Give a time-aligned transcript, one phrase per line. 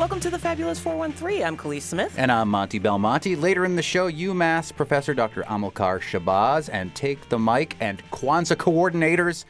[0.00, 1.44] Welcome to the Fabulous 413.
[1.44, 2.14] I'm Kaliis Smith.
[2.16, 3.36] And I'm Monte Belmonte.
[3.36, 5.42] Later in the show, UMass professor Dr.
[5.42, 9.44] Amilcar Shabazz and Take the Mic and Kwanzaa coordinators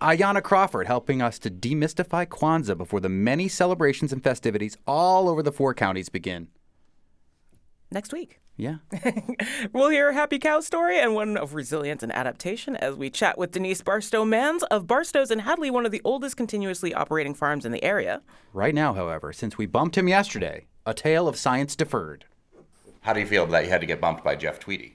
[0.00, 5.40] Ayanna Crawford helping us to demystify Kwanzaa before the many celebrations and festivities all over
[5.40, 6.48] the four counties begin.
[7.92, 8.41] Next week.
[8.56, 8.76] Yeah.
[9.72, 13.38] we'll hear a happy cow story and one of resilience and adaptation as we chat
[13.38, 17.64] with Denise Barstow Manz of Barstow's in Hadley, one of the oldest continuously operating farms
[17.64, 18.22] in the area.
[18.52, 22.26] Right now, however, since we bumped him yesterday, a tale of science deferred.
[23.02, 24.94] How do you feel that you had to get bumped by Jeff Tweedy?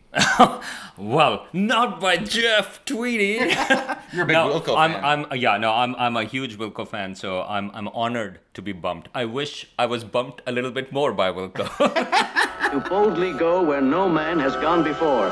[0.98, 3.34] well, not by Jeff Tweedy.
[4.14, 5.26] You're a big no, Wilco I'm, fan.
[5.30, 8.72] I'm, yeah, no, I'm, I'm a huge Wilco fan, so I'm, I'm honored to be
[8.72, 9.10] bumped.
[9.14, 11.68] I wish I was bumped a little bit more by Wilco.
[12.72, 15.30] to boldly go where no man has gone before.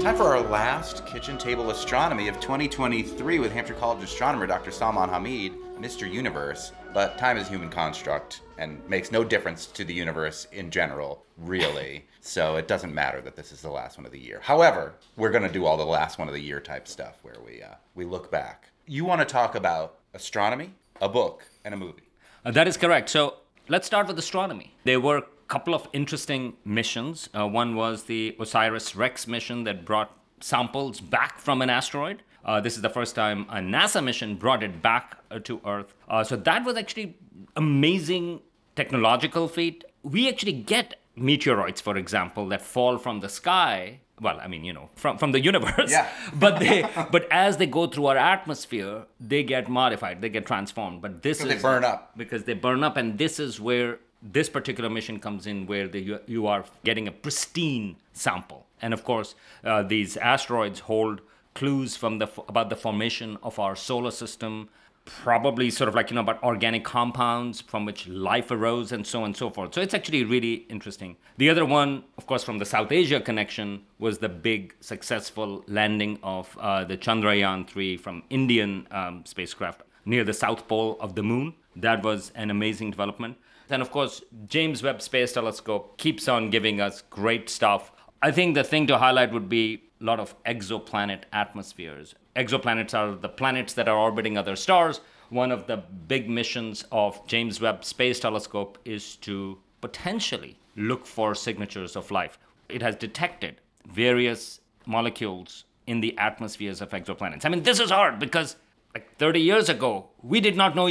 [0.00, 4.70] Time for our last kitchen table astronomy of 2023 with Hampshire College astronomer Dr.
[4.70, 6.10] Salman Hameed, Mr.
[6.10, 6.72] Universe.
[6.94, 11.24] But time is a human construct and makes no difference to the universe in general,
[11.38, 12.06] really.
[12.20, 14.40] so it doesn't matter that this is the last one of the year.
[14.42, 17.36] However, we're going to do all the last one of the year type stuff where
[17.44, 18.70] we uh, we look back.
[18.86, 22.08] You want to talk about astronomy, a book, and a movie.
[22.44, 23.10] Uh, that is correct.
[23.10, 23.36] So
[23.68, 24.74] let's start with astronomy.
[24.84, 27.28] There were a couple of interesting missions.
[27.34, 32.22] Uh, one was the OSIRIS REx mission that brought samples back from an asteroid.
[32.44, 35.94] Uh, this is the first time a NASA mission brought it back uh, to Earth.
[36.08, 37.16] Uh, so that was actually
[37.56, 38.40] amazing
[38.76, 39.84] technological feat.
[40.02, 44.00] We actually get meteoroids, for example, that fall from the sky.
[44.20, 45.90] Well, I mean, you know, from, from the universe.
[45.90, 46.08] Yeah.
[46.34, 51.02] but they, but as they go through our atmosphere, they get modified, they get transformed.
[51.02, 52.16] But this is they burn up.
[52.16, 56.00] because they burn up, and this is where this particular mission comes in, where the,
[56.00, 58.66] you, you are getting a pristine sample.
[58.80, 61.20] And of course, uh, these asteroids hold
[61.54, 64.68] clues from the about the formation of our solar system,
[65.04, 69.20] probably sort of like you know about organic compounds from which life arose, and so
[69.20, 69.74] on and so forth.
[69.74, 71.16] So it's actually really interesting.
[71.36, 76.18] The other one, of course, from the South Asia connection, was the big successful landing
[76.22, 81.22] of uh, the Chandrayaan 3 from Indian um, spacecraft near the south pole of the
[81.22, 81.54] moon.
[81.76, 83.36] That was an amazing development.
[83.70, 87.92] And of course, James Webb Space Telescope keeps on giving us great stuff.
[88.22, 92.14] I think the thing to highlight would be a lot of exoplanet atmospheres.
[92.36, 95.00] Exoplanets are the planets that are orbiting other stars.
[95.30, 101.34] One of the big missions of James Webb Space Telescope is to potentially look for
[101.34, 102.38] signatures of life.
[102.68, 107.44] It has detected various molecules in the atmospheres of exoplanets.
[107.44, 108.56] I mean, this is hard because
[108.94, 110.86] like 30 years ago, we did not know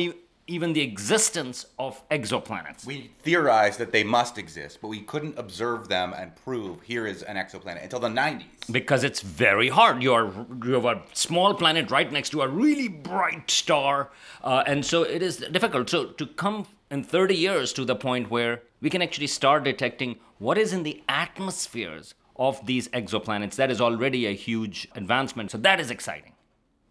[0.48, 2.86] even the existence of exoplanets.
[2.86, 7.24] We theorized that they must exist, but we couldn't observe them and prove here is
[7.24, 8.44] an exoplanet until the 90s.
[8.72, 10.04] because it's very hard.
[10.04, 10.32] You are
[10.64, 14.10] you have a small planet right next to a really bright star,
[14.44, 15.90] uh, and so it is difficult.
[15.90, 20.18] So to come in 30 years to the point where we can actually start detecting
[20.40, 25.52] what is in the atmospheres of these exoplanets, that is already a huge advancement.
[25.52, 26.34] So that is exciting.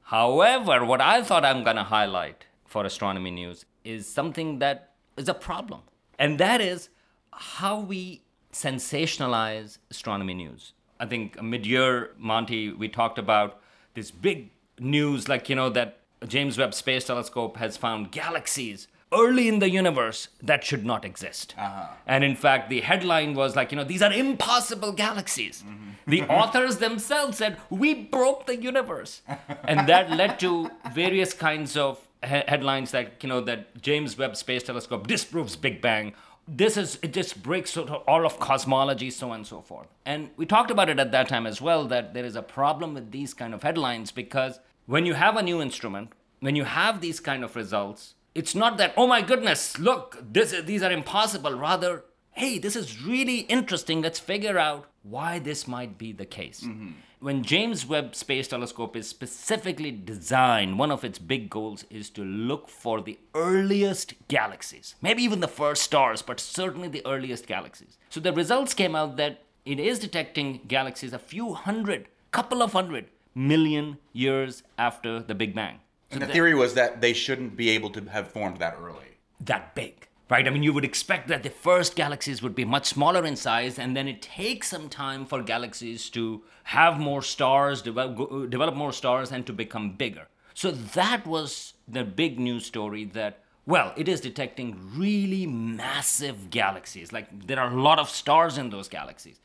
[0.05, 5.29] However, what I thought I'm going to highlight for astronomy news is something that is
[5.29, 5.83] a problem,
[6.19, 6.89] and that is
[7.33, 8.23] how we
[8.53, 10.73] sensationalize astronomy news.
[10.99, 13.61] I think mid year, Monte, we talked about
[13.95, 19.49] this big news like, you know, that James Webb Space Telescope has found galaxies early
[19.49, 21.55] in the universe that should not exist.
[21.59, 21.89] Uh-huh.
[22.07, 25.63] And in fact, the headline was like, you know, these are impossible galaxies.
[25.63, 26.11] Mm-hmm.
[26.11, 29.21] The authors themselves said, we broke the universe.
[29.65, 34.37] and that led to various kinds of he- headlines that you know, that James Webb
[34.37, 36.15] Space Telescope disproves Big Bang.
[36.49, 39.87] This is, it just breaks sort of all of cosmology, so and so forth.
[40.05, 42.95] And we talked about it at that time as well, that there is a problem
[42.95, 46.11] with these kind of headlines because when you have a new instrument,
[46.41, 50.55] when you have these kind of results, it's not that, oh my goodness, look, this,
[50.65, 51.55] these are impossible.
[51.55, 54.03] Rather, hey, this is really interesting.
[54.03, 56.63] Let's figure out why this might be the case.
[56.63, 56.93] Mm-hmm.
[57.23, 62.25] When James Webb Space Telescope is specifically designed, one of its big goals is to
[62.25, 64.97] look for the earliest galaxies.
[65.01, 67.97] Maybe even the first stars, but certainly the earliest galaxies.
[68.11, 72.73] So the results came out that it is detecting galaxies a few hundred, couple of
[72.73, 75.79] hundred million years after the Big Bang.
[76.11, 79.19] And the theory was that they shouldn't be able to have formed that early.
[79.45, 80.49] that big, right?
[80.49, 83.79] I mean, you would expect that the first galaxies would be much smaller in size,
[83.79, 88.75] and then it takes some time for galaxies to have more stars, develop, uh, develop
[88.75, 90.27] more stars, and to become bigger.
[90.55, 97.13] So that was the big news story that, well, it is detecting really massive galaxies.
[97.13, 99.39] Like, there are a lot of stars in those galaxies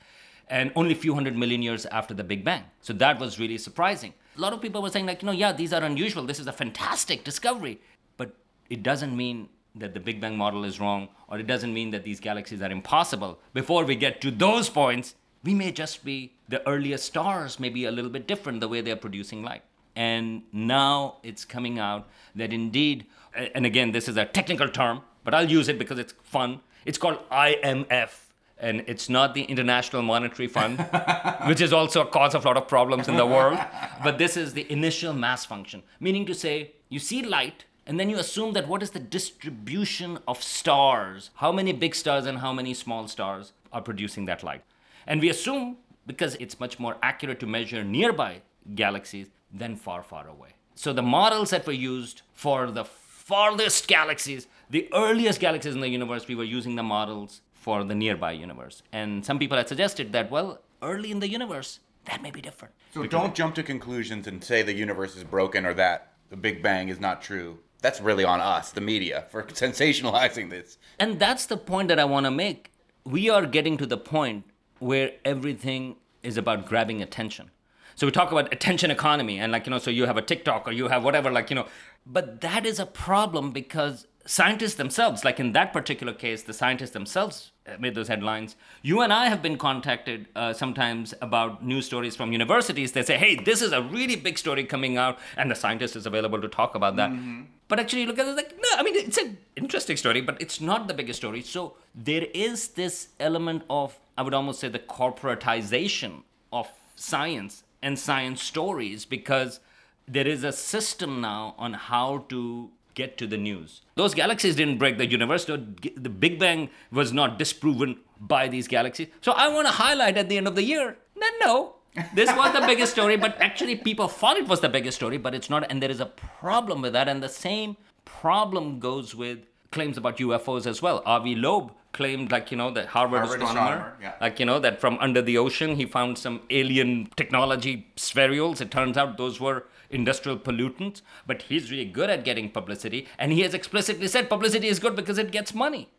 [0.47, 2.63] and only a few hundred million years after the Big Bang.
[2.79, 4.13] So that was really surprising.
[4.37, 6.23] A lot of people were saying, like, you know, yeah, these are unusual.
[6.23, 7.81] This is a fantastic discovery.
[8.15, 8.29] But
[8.69, 9.49] it doesn't mean
[9.79, 12.71] that the Big Bang model is wrong, or it doesn't mean that these galaxies are
[12.71, 13.39] impossible.
[13.53, 17.85] Before we get to those points, we may just be the earliest stars, may be
[17.85, 19.63] a little bit different the way they're producing light.
[19.95, 25.33] And now it's coming out that indeed, and again, this is a technical term, but
[25.33, 26.61] I'll use it because it's fun.
[26.85, 28.27] It's called IMF
[28.59, 30.79] and it's not the International Monetary Fund,
[31.47, 33.59] which is also a cause of a lot of problems in the world.
[34.03, 38.09] But this is the initial mass function, meaning to say you see light and then
[38.09, 41.31] you assume that what is the distribution of stars?
[41.35, 44.61] How many big stars and how many small stars are producing that light?
[45.07, 48.41] And we assume because it's much more accurate to measure nearby
[48.75, 50.49] galaxies than far, far away.
[50.75, 55.89] So the models that were used for the farthest galaxies, the earliest galaxies in the
[55.89, 58.83] universe, we were using the models for the nearby universe.
[58.91, 62.73] And some people had suggested that, well, early in the universe, that may be different.
[62.93, 66.61] So don't jump to conclusions and say the universe is broken or that the Big
[66.61, 67.59] Bang is not true.
[67.81, 70.77] That's really on us, the media, for sensationalizing this.
[70.99, 72.71] And that's the point that I want to make.
[73.05, 74.45] We are getting to the point
[74.79, 77.51] where everything is about grabbing attention.
[77.95, 80.67] So we talk about attention economy and like, you know, so you have a TikTok
[80.67, 81.65] or you have whatever, like, you know,
[82.05, 86.91] but that is a problem because scientists themselves, like in that particular case, the scientists
[86.91, 88.55] themselves made those headlines.
[88.81, 92.91] You and I have been contacted uh, sometimes about news stories from universities.
[92.91, 96.05] They say, hey, this is a really big story coming out, and the scientist is
[96.05, 97.09] available to talk about that.
[97.09, 97.43] Mm-hmm.
[97.69, 100.41] But actually, you look at it like, no, I mean, it's an interesting story, but
[100.41, 101.41] it's not the biggest story.
[101.41, 107.97] So there is this element of, I would almost say, the corporatization of science and
[107.97, 109.59] science stories because
[110.07, 113.81] there is a system now on how to get to the news.
[113.95, 115.45] Those galaxies didn't break the universe.
[115.45, 119.09] The Big Bang was not disproven by these galaxies.
[119.21, 121.75] So I want to highlight at the end of the year that no,
[122.15, 125.35] this was the biggest story, but actually people thought it was the biggest story, but
[125.35, 125.69] it's not.
[125.69, 127.07] And there is a problem with that.
[127.07, 129.39] And the same problem goes with
[129.71, 131.03] claims about UFOs as well.
[131.05, 134.13] Avi Loeb claimed, like, you know, the Harvard, Harvard astronomer, astronomer yeah.
[134.21, 138.61] like, you know, that from under the ocean he found some alien technology spherules.
[138.61, 143.31] It turns out those were industrial pollutants, but he's really good at getting publicity, and
[143.31, 145.89] he has explicitly said publicity is good because it gets money.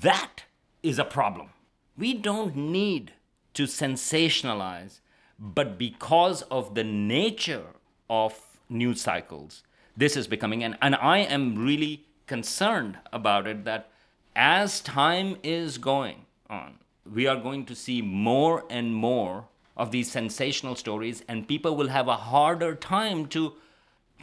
[0.00, 0.44] That
[0.82, 1.50] is a problem.
[1.96, 3.12] We don't need
[3.54, 5.00] to sensationalize,
[5.38, 7.66] but because of the nature
[8.08, 9.62] of news cycles,
[9.96, 13.88] this is becoming, and, and I am really concerned about it that
[14.34, 16.78] as time is going on,
[17.10, 19.46] we are going to see more and more
[19.76, 23.54] of these sensational stories, and people will have a harder time to,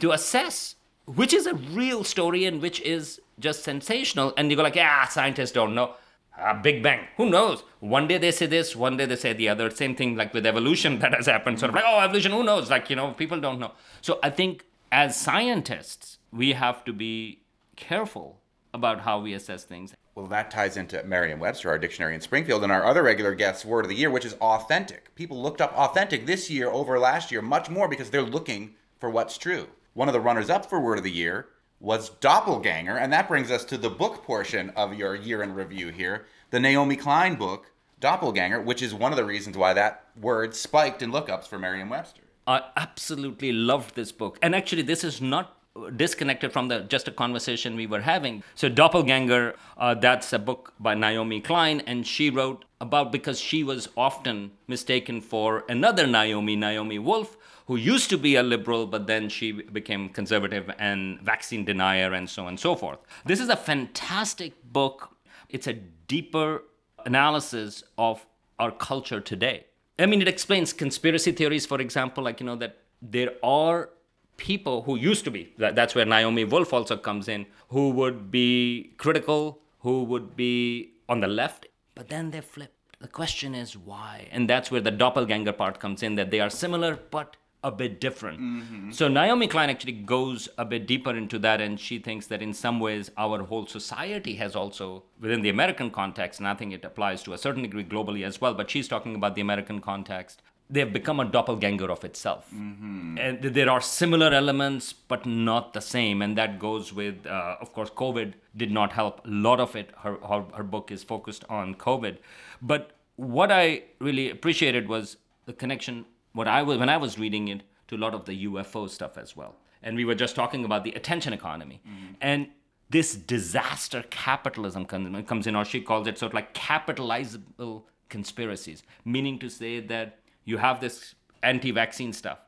[0.00, 4.32] to assess which is a real story and which is just sensational.
[4.36, 5.94] And you go like, yeah, scientists don't know.
[6.38, 7.06] Ah, Big Bang.
[7.16, 7.62] Who knows?
[7.80, 9.70] One day they say this, one day they say the other.
[9.70, 11.60] Same thing like with evolution that has happened.
[11.60, 12.70] Sort of like, oh, evolution, who knows?
[12.70, 13.72] Like, you know, people don't know.
[14.00, 17.40] So I think as scientists, we have to be
[17.76, 18.40] careful
[18.74, 19.94] about how we assess things.
[20.14, 23.64] Well, that ties into Merriam Webster, our dictionary in Springfield, and our other regular guest's
[23.64, 25.14] word of the year, which is authentic.
[25.14, 29.08] People looked up authentic this year over last year much more because they're looking for
[29.08, 29.68] what's true.
[29.94, 31.46] One of the runners up for word of the year
[31.80, 35.88] was doppelganger, and that brings us to the book portion of your year in review
[35.88, 40.54] here the Naomi Klein book, Doppelganger, which is one of the reasons why that word
[40.54, 42.22] spiked in lookups for Merriam Webster.
[42.46, 44.38] I absolutely loved this book.
[44.40, 45.58] And actually, this is not
[45.96, 48.42] disconnected from the just a conversation we were having.
[48.54, 53.64] So Doppelganger, uh, that's a book by Naomi Klein, and she wrote about because she
[53.64, 59.06] was often mistaken for another Naomi, Naomi Wolf, who used to be a liberal, but
[59.06, 62.98] then she became conservative and vaccine denier, and so on and so forth.
[63.24, 65.16] This is a fantastic book.
[65.48, 66.62] It's a deeper
[67.04, 68.24] analysis of
[68.58, 69.66] our culture today.
[69.98, 73.90] I mean, it explains conspiracy theories, for example, like, you know, that there are
[74.36, 78.30] people who used to be, that, that's where Naomi Wolf also comes in, who would
[78.30, 82.72] be critical, who would be on the left, but then they flipped.
[83.00, 84.28] The question is why?
[84.32, 88.00] And that's where the doppelganger part comes in, that they are similar but a bit
[88.00, 88.40] different.
[88.40, 88.90] Mm-hmm.
[88.90, 92.52] So Naomi Klein actually goes a bit deeper into that, and she thinks that in
[92.52, 96.84] some ways our whole society has also, within the American context, and I think it
[96.84, 100.42] applies to a certain degree globally as well, but she's talking about the American context,
[100.70, 102.48] they've become a doppelganger of itself.
[102.54, 103.18] Mm-hmm.
[103.18, 106.22] And there are similar elements, but not the same.
[106.22, 109.24] And that goes with, uh, of course, COVID did not help.
[109.26, 112.18] A lot of it, her, her, her book is focused on COVID.
[112.62, 117.48] But what I really appreciated was the connection, what I was, when I was reading
[117.48, 119.56] it, to a lot of the UFO stuff as well.
[119.82, 121.82] And we were just talking about the attention economy.
[121.86, 122.14] Mm-hmm.
[122.22, 122.48] And
[122.88, 129.38] this disaster capitalism comes in, or she calls it sort of like capitalizable conspiracies, meaning
[129.38, 132.38] to say that you have this anti vaccine stuff.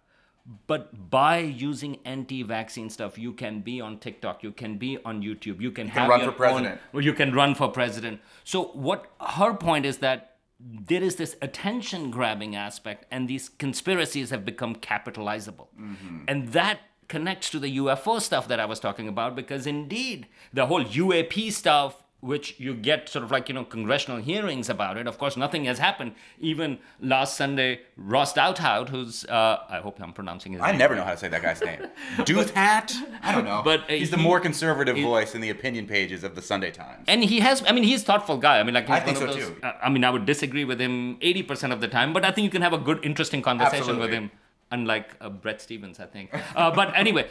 [0.69, 5.61] But by using anti-vaccine stuff, you can be on TikTok, you can be on YouTube,
[5.61, 6.81] you can, can have run your for president.
[6.95, 8.21] Own, you can run for president.
[8.45, 14.31] So what her point is that there is this attention grabbing aspect, and these conspiracies
[14.31, 16.19] have become capitalizable, mm-hmm.
[16.29, 20.67] and that connects to the UFO stuff that I was talking about because indeed the
[20.67, 25.07] whole UAP stuff which you get sort of like you know congressional hearings about it.
[25.07, 26.13] Of course, nothing has happened.
[26.41, 30.79] Even last Sunday, Ross Douthat, who's uh, I hope I'm pronouncing his I name.
[30.79, 31.81] never know how to say that guy's name.
[32.31, 32.93] Dooth Hat?
[33.23, 33.61] I don't know.
[33.65, 36.71] But, uh, he's the he- more conservative voice in the opinion pages of the Sunday
[36.71, 37.05] Times.
[37.09, 39.27] and he has i mean he's a thoughtful guy i mean like I think so,
[39.27, 39.57] those, too.
[39.63, 42.45] uh, i mean i would disagree with him 80% of the time but i think
[42.45, 44.17] you can have a good interesting conversation with Absolutely.
[44.17, 44.31] him
[44.77, 47.25] unlike uh, bret stephens i think uh, but anyway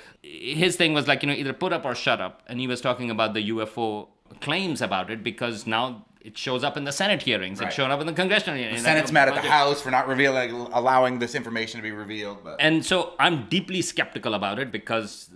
[0.64, 2.80] his thing was like you know either put up or shut up and he was
[2.82, 4.08] talking about the ufo
[4.42, 7.68] claims about it because now it shows up in the senate hearings Right.
[7.68, 10.08] it's shown up in the congressional hearings the Senate's mad at the House for not
[10.08, 12.44] revealing, allowing this information to be revealed.
[12.44, 15.30] But and so I'm deeply skeptical about it because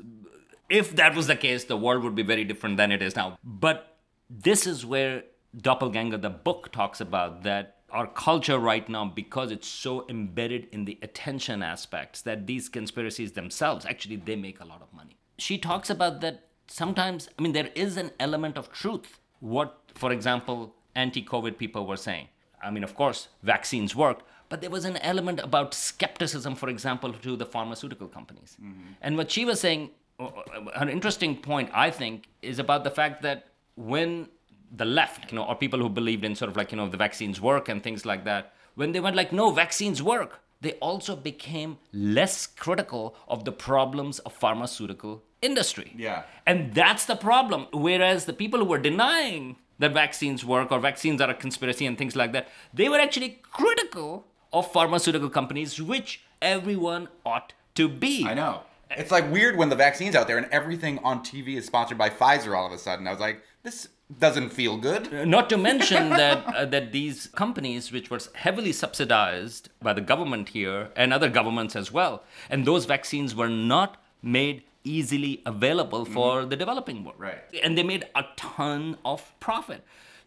[0.69, 3.37] if that was the case, the world would be very different than it is now.
[3.43, 3.97] But
[4.29, 5.23] this is where
[5.55, 10.85] Doppelganger, the book, talks about that our culture right now, because it's so embedded in
[10.85, 15.17] the attention aspects, that these conspiracies themselves actually they make a lot of money.
[15.39, 19.19] She talks about that sometimes, I mean, there is an element of truth.
[19.39, 22.27] What, for example, anti COVID people were saying.
[22.61, 27.13] I mean, of course, vaccines work, but there was an element about skepticism, for example,
[27.13, 28.57] to the pharmaceutical companies.
[29.01, 32.91] And what she was saying, uh, uh, an interesting point, I think, is about the
[32.91, 34.27] fact that when
[34.75, 36.97] the left, you know, or people who believed in sort of like, you know, the
[36.97, 41.15] vaccines work and things like that, when they went like, no, vaccines work, they also
[41.15, 45.93] became less critical of the problems of pharmaceutical industry.
[45.95, 46.23] Yeah.
[46.45, 47.67] And that's the problem.
[47.71, 51.97] Whereas the people who were denying that vaccines work or vaccines are a conspiracy and
[51.97, 58.25] things like that, they were actually critical of pharmaceutical companies, which everyone ought to be.
[58.25, 58.61] I know.
[58.91, 62.09] It's like weird when the vaccine's out there and everything on TV is sponsored by
[62.09, 63.07] Pfizer all of a sudden.
[63.07, 63.87] I was like, this
[64.17, 65.13] doesn't feel good.
[65.13, 70.01] Uh, not to mention that uh, that these companies, which were heavily subsidized by the
[70.01, 76.03] government here and other governments as well, and those vaccines were not made easily available
[76.03, 76.13] mm-hmm.
[76.13, 77.19] for the developing world.
[77.19, 77.39] Right.
[77.63, 79.83] And they made a ton of profit.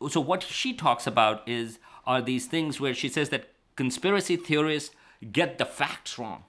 [0.08, 4.94] So what she talks about is are these things where she says that conspiracy theorists
[5.30, 6.44] get the facts wrong,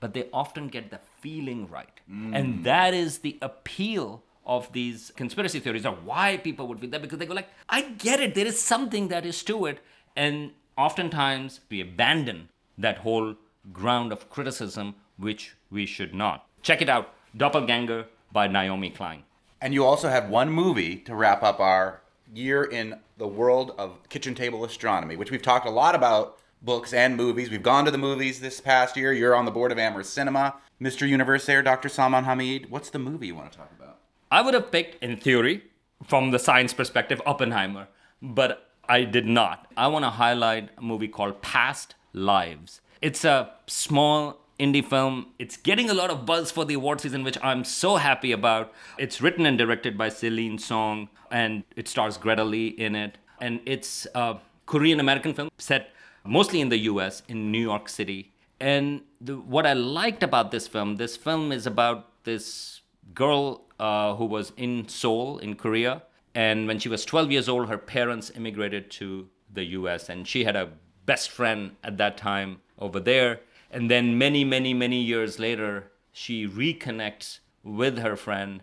[0.00, 2.00] but they often get the feeling right.
[2.10, 2.34] Mm.
[2.34, 7.02] And that is the appeal of these conspiracy theories or why people would feel that
[7.02, 9.78] because they go like, I get it, there is something that is to it.
[10.16, 13.36] And oftentimes we abandon that whole
[13.72, 16.46] ground of criticism, which we should not.
[16.62, 19.22] Check it out, Doppelganger by Naomi Klein.
[19.60, 22.02] And you also have one movie to wrap up our
[22.34, 26.92] year in the world of kitchen table astronomy, which we've talked a lot about books
[26.92, 27.50] and movies.
[27.50, 29.12] We've gone to the movies this past year.
[29.12, 30.56] You're on the board of Amherst Cinema.
[30.80, 31.08] Mr.
[31.08, 31.88] Universe there, Dr.
[31.88, 32.70] Salman Hameed.
[32.70, 33.91] What's the movie you want to talk about?
[34.32, 35.62] I would have picked, in theory,
[36.06, 37.88] from the science perspective, Oppenheimer,
[38.22, 39.70] but I did not.
[39.76, 42.80] I want to highlight a movie called Past Lives.
[43.02, 45.26] It's a small indie film.
[45.38, 48.72] It's getting a lot of buzz for the award season, which I'm so happy about.
[48.96, 53.18] It's written and directed by Celine Song, and it stars Greta Lee in it.
[53.38, 55.90] And it's a Korean American film set
[56.24, 58.32] mostly in the US, in New York City.
[58.58, 62.80] And the, what I liked about this film, this film is about this
[63.12, 66.04] girl uh, who was in Seoul, in Korea.
[66.36, 70.44] And when she was 12 years old, her parents immigrated to the US, and she
[70.44, 70.70] had a
[71.04, 73.40] best friend at that time over there.
[73.72, 78.62] And then many, many, many years later, she reconnects with her friend.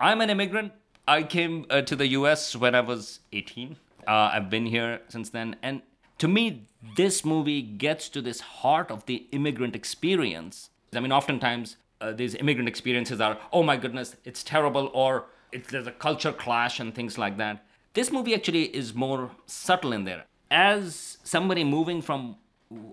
[0.00, 0.72] I'm an immigrant.
[1.06, 3.76] I came uh, to the US when I was 18.
[4.06, 5.54] Uh, I've been here since then.
[5.62, 5.82] And
[6.18, 10.70] to me, this movie gets to this heart of the immigrant experience.
[10.92, 15.70] I mean, oftentimes uh, these immigrant experiences are, oh my goodness, it's terrible, or it's,
[15.70, 17.64] there's a culture clash and things like that.
[17.94, 20.24] This movie actually is more subtle in there.
[20.50, 22.36] As somebody moving from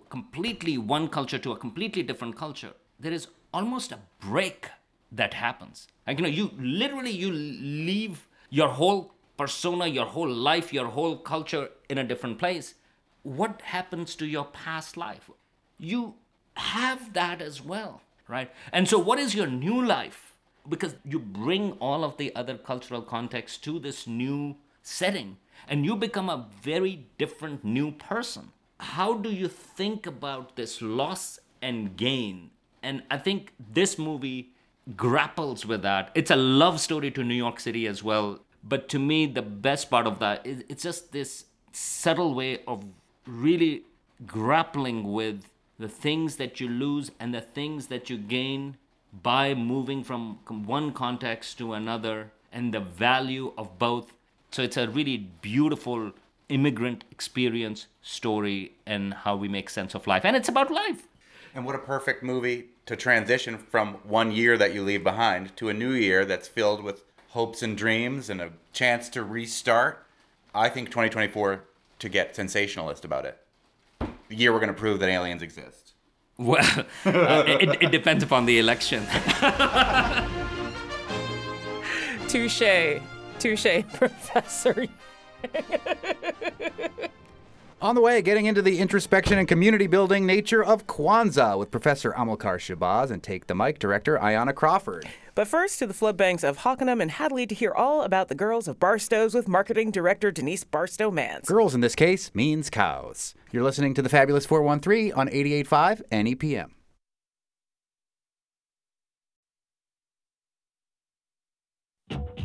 [0.09, 4.69] completely one culture to a completely different culture, there is almost a break
[5.11, 5.87] that happens.
[6.07, 11.17] Like, you know, you literally, you leave your whole persona, your whole life, your whole
[11.17, 12.75] culture in a different place.
[13.23, 15.29] What happens to your past life?
[15.77, 16.15] You
[16.55, 18.51] have that as well, right?
[18.71, 20.33] And so, what is your new life?
[20.67, 25.37] Because you bring all of the other cultural context to this new setting
[25.67, 28.51] and you become a very different new person.
[28.79, 32.51] How do you think about this loss and gain?
[32.81, 34.51] And I think this movie
[34.97, 36.11] grapples with that.
[36.15, 38.39] It's a love story to New York City as well.
[38.63, 42.83] But to me, the best part of that is it's just this subtle way of
[43.25, 43.83] really
[44.25, 45.45] grappling with
[45.79, 48.77] the things that you lose and the things that you gain
[49.21, 54.13] by moving from one context to another and the value of both.
[54.51, 56.11] So it's a really beautiful
[56.49, 60.25] immigrant experience story and how we make sense of life.
[60.25, 61.07] And it's about life.
[61.55, 65.69] And what a perfect movie to transition from one year that you leave behind to
[65.69, 70.05] a new year that's filled with hopes and dreams and a chance to restart.
[70.53, 71.63] I think 2024
[71.99, 73.39] to get sensationalist about it.
[74.29, 75.93] The year we're going to prove that aliens exist.
[76.37, 76.63] Well,
[77.05, 79.05] uh, it, it depends upon the election.
[82.27, 83.01] Touche.
[83.39, 84.87] Touche, Professor.
[87.83, 92.13] On the way, getting into the introspection and community building nature of Kwanzaa with Professor
[92.13, 95.05] Amilcar Shabazz and Take the Mic director Ayanna Crawford.
[95.35, 98.69] But first to the floodbanks of Hockanum and Hadley to hear all about the girls
[98.69, 101.49] of Barstow's with marketing director Denise Barstow Manz.
[101.49, 103.35] Girls in this case means cows.
[103.51, 106.69] You're listening to the Fabulous 413 on 88.5 NEPM.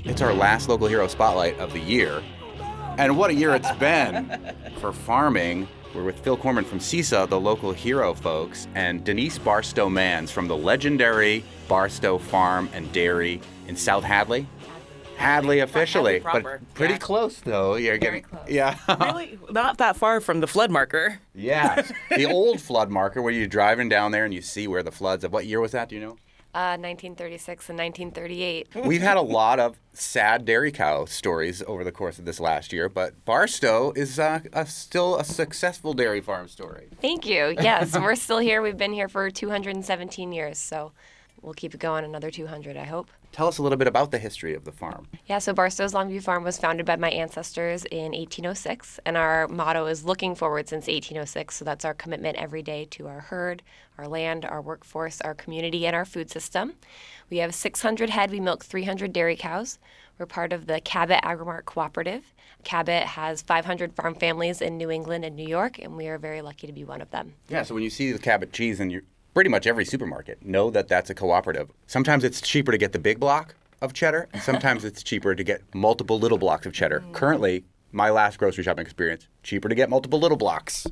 [0.05, 2.25] It's our last local hero spotlight of the year.
[2.99, 4.41] And what a year it's been
[4.81, 5.69] for farming.
[5.95, 10.49] We're with Phil Korman from CISA, the local hero folks, and Denise Barstow Manz from
[10.49, 14.49] the legendary Barstow Farm and Dairy in South Hadley.
[15.17, 16.99] Hadley officially, Hadley but pretty yeah.
[16.99, 17.77] close though.
[17.77, 21.21] You're getting, yeah, really not that far from the flood marker.
[21.37, 21.87] yeah.
[22.11, 25.23] The old flood marker where you're driving down there and you see where the floods
[25.23, 25.89] of what year was that?
[25.89, 26.17] Do you know?
[26.55, 28.69] Uh, 1936 and 1938.
[28.87, 32.73] We've had a lot of sad dairy cow stories over the course of this last
[32.73, 36.89] year, but Barstow is uh, a, still a successful dairy farm story.
[37.03, 37.55] Thank you.
[37.61, 38.63] Yes, we're still here.
[38.63, 40.93] We've been here for 217 years, so
[41.43, 43.11] we'll keep it going another 200, I hope.
[43.33, 45.07] Tell us a little bit about the history of the farm.
[45.27, 49.87] Yeah, so Barstow's Longview Farm was founded by my ancestors in 1806, and our motto
[49.87, 51.57] is looking forward since 1806.
[51.57, 53.63] So that's our commitment every day to our herd,
[53.99, 56.75] our land, our workforce, our community, and our food system.
[57.31, 58.31] We have 600 head.
[58.31, 59.79] We milk 300 dairy cows.
[60.19, 62.35] We're part of the Cabot Agri-Mark Cooperative.
[62.65, 66.43] Cabot has 500 farm families in New England and New York, and we are very
[66.43, 67.35] lucky to be one of them.
[67.49, 69.03] Yeah, so when you see the Cabot cheese in your
[69.39, 71.71] pretty much every supermarket, know that that's a cooperative.
[71.87, 75.45] Sometimes it's cheaper to get the big block of cheddar, and sometimes it's cheaper to
[75.45, 77.05] get multiple little blocks of cheddar.
[77.13, 80.89] Currently, my last grocery shopping experience, cheaper to get multiple little blocks.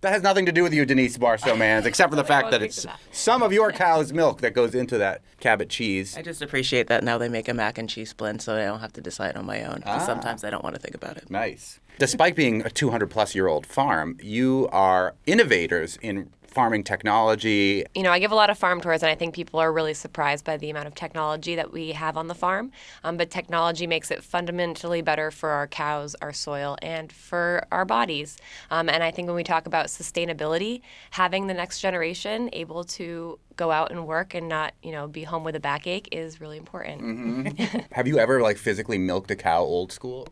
[0.00, 2.62] That has nothing to do with you, Denise Barstow Manz, except for the fact that
[2.62, 6.16] it's some of your cow's milk that goes into that Cabot cheese.
[6.16, 8.80] I just appreciate that now they make a mac and cheese blend so I don't
[8.80, 9.82] have to decide on my own.
[9.82, 10.06] 'cause ah.
[10.06, 11.30] Sometimes I don't want to think about it.
[11.30, 11.80] Nice.
[11.98, 17.84] Despite being a 200 plus year old farm, you are innovators in farming technology.
[17.94, 19.94] you know, I give a lot of farm tours, and I think people are really
[19.94, 22.72] surprised by the amount of technology that we have on the farm.
[23.04, 27.84] Um, but technology makes it fundamentally better for our cows, our soil, and for our
[27.84, 28.38] bodies.
[28.70, 30.80] Um, and I think when we talk about sustainability,
[31.12, 35.22] having the next generation able to go out and work and not, you know, be
[35.22, 37.60] home with a backache is really important.
[37.92, 40.28] Have you ever like physically milked a cow old school?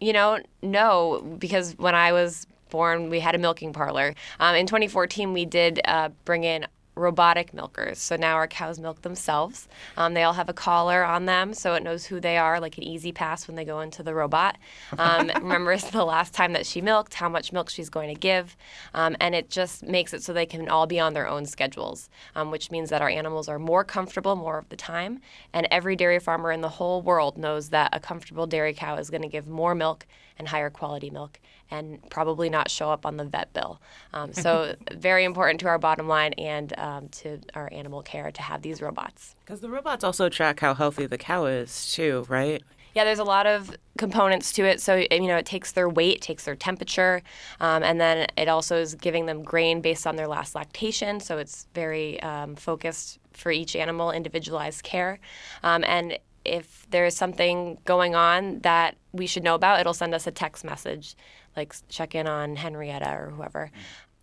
[0.00, 4.14] You know, no, because when I was born, we had a milking parlor.
[4.40, 6.66] Um, in 2014, we did uh, bring in
[6.98, 7.98] robotic milkers.
[7.98, 9.68] So now our cows milk themselves.
[9.96, 12.76] Um, they all have a collar on them, so it knows who they are, like
[12.76, 14.58] an easy pass when they go into the robot.
[14.98, 18.56] Um, remembers the last time that she milked, how much milk she's going to give,
[18.94, 22.10] um, and it just makes it so they can all be on their own schedules,
[22.34, 25.20] um, which means that our animals are more comfortable more of the time.
[25.52, 29.10] And every dairy farmer in the whole world knows that a comfortable dairy cow is
[29.10, 30.06] going to give more milk
[30.38, 33.80] and higher quality milk and probably not show up on the vet bill.
[34.12, 38.42] Um, so, very important to our bottom line and um, to our animal care to
[38.42, 39.36] have these robots.
[39.44, 42.62] Because the robots also track how healthy the cow is too, right?
[42.94, 44.80] Yeah, there's a lot of components to it.
[44.80, 47.22] So, you know, it takes their weight, takes their temperature,
[47.60, 51.20] um, and then it also is giving them grain based on their last lactation.
[51.20, 55.20] So, it's very um, focused for each animal, individualized care.
[55.62, 60.26] Um, and if there's something going on that we should know about, it'll send us
[60.26, 61.14] a text message,
[61.58, 63.70] like check in on Henrietta or whoever.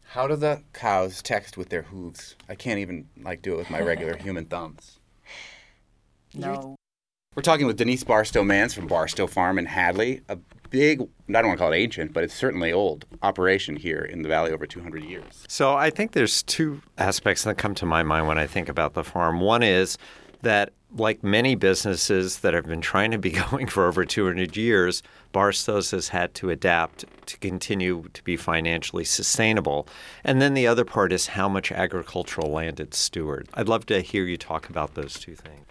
[0.09, 2.35] How do the cows text with their hooves?
[2.47, 4.99] I can't even like do it with my regular human thumbs.
[6.33, 6.75] No.
[7.35, 10.37] We're talking with Denise Barstow Manz from Barstow Farm in Hadley, a
[10.69, 14.21] big, I don't want to call it ancient, but it's certainly old operation here in
[14.21, 15.43] the valley over 200 years.
[15.49, 18.93] So I think there's two aspects that come to my mind when I think about
[18.93, 19.41] the farm.
[19.41, 19.97] One is
[20.45, 25.03] that, like many businesses that have been trying to be going for over 200 years,
[25.33, 29.87] Barstow's has had to adapt to continue to be financially sustainable.
[30.23, 33.49] And then the other part is how much agricultural land it's steward.
[33.53, 35.65] I'd love to hear you talk about those two things.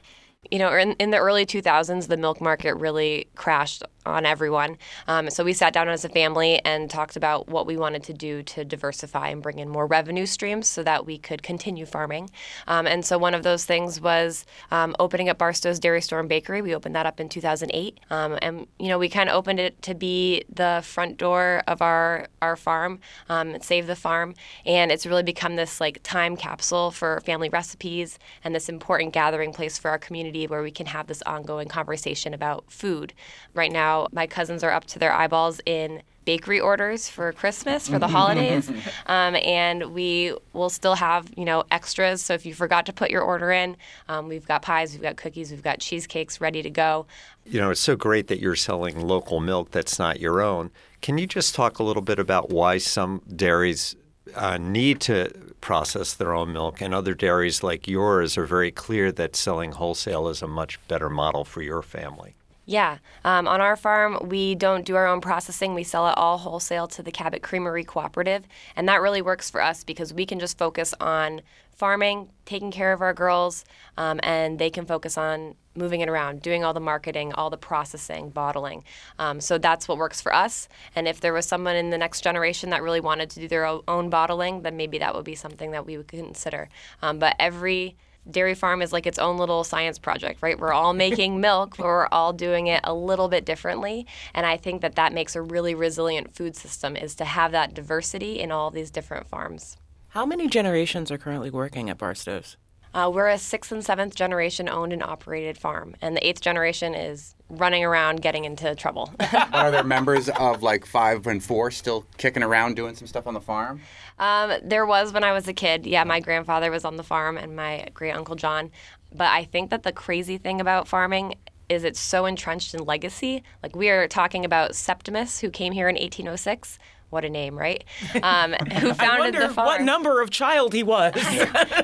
[0.50, 4.76] you know, in, in the early 2000s, the milk market really crashed on everyone.
[5.08, 8.12] Um, so we sat down as a family and talked about what we wanted to
[8.12, 12.30] do to diversify and bring in more revenue streams so that we could continue farming.
[12.66, 16.28] Um, and so one of those things was um, opening up Barstow's Dairy Store and
[16.28, 16.62] Bakery.
[16.62, 19.80] We opened that up in 2008, um, and you know we kind of opened it
[19.82, 24.34] to be the front door of our our farm, um, save the farm,
[24.66, 29.52] and it's really become this like time capsule for family recipes and this important gathering
[29.52, 33.12] place for our community where we can have this ongoing conversation about food.
[33.54, 37.98] Right now, my cousins are up to their eyeballs in bakery orders for Christmas for
[37.98, 38.70] the holidays,
[39.06, 42.22] um, and we will still have you know extras.
[42.22, 43.76] So if you forgot to put your order in,
[44.08, 47.06] um, we've got pies, we've got cookies, we've got cheesecakes ready to go.
[47.44, 50.70] You know, it's so great that you're selling local milk that's not your own.
[51.02, 53.94] Can you just talk a little bit about why some dairies
[54.34, 55.30] uh, need to
[55.60, 60.28] process their own milk, and other dairies like yours are very clear that selling wholesale
[60.28, 62.34] is a much better model for your family?
[62.66, 62.98] Yeah.
[63.24, 65.74] Um, on our farm, we don't do our own processing.
[65.74, 68.44] We sell it all wholesale to the Cabot Creamery Cooperative.
[68.74, 71.42] And that really works for us because we can just focus on
[71.76, 73.64] farming, taking care of our girls,
[73.98, 77.56] um, and they can focus on moving it around, doing all the marketing, all the
[77.56, 78.84] processing, bottling.
[79.18, 80.68] Um, so that's what works for us.
[80.94, 83.66] And if there was someone in the next generation that really wanted to do their
[83.66, 86.68] own bottling, then maybe that would be something that we would consider.
[87.02, 87.96] Um, but every
[88.30, 90.58] dairy farm is like its own little science project, right?
[90.58, 94.06] We're all making milk, but we're all doing it a little bit differently.
[94.32, 97.74] And I think that that makes a really resilient food system is to have that
[97.74, 99.76] diversity in all these different farms.
[100.08, 102.56] How many generations are currently working at Barstow's?
[102.94, 106.94] Uh, we're a sixth and seventh generation owned and operated farm, and the eighth generation
[106.94, 109.12] is running around getting into trouble.
[109.52, 113.34] Are there members of like five and four still kicking around doing some stuff on
[113.34, 113.80] the farm?
[114.18, 115.86] Um, there was when I was a kid.
[115.86, 118.70] Yeah, my grandfather was on the farm and my great uncle John.
[119.14, 121.34] But I think that the crazy thing about farming
[121.68, 123.42] is it's so entrenched in legacy.
[123.62, 126.78] Like we are talking about Septimus, who came here in 1806.
[127.10, 127.84] What a name, right?
[128.22, 129.66] Um, who founded I wonder the farm.
[129.66, 131.12] what number of child he was.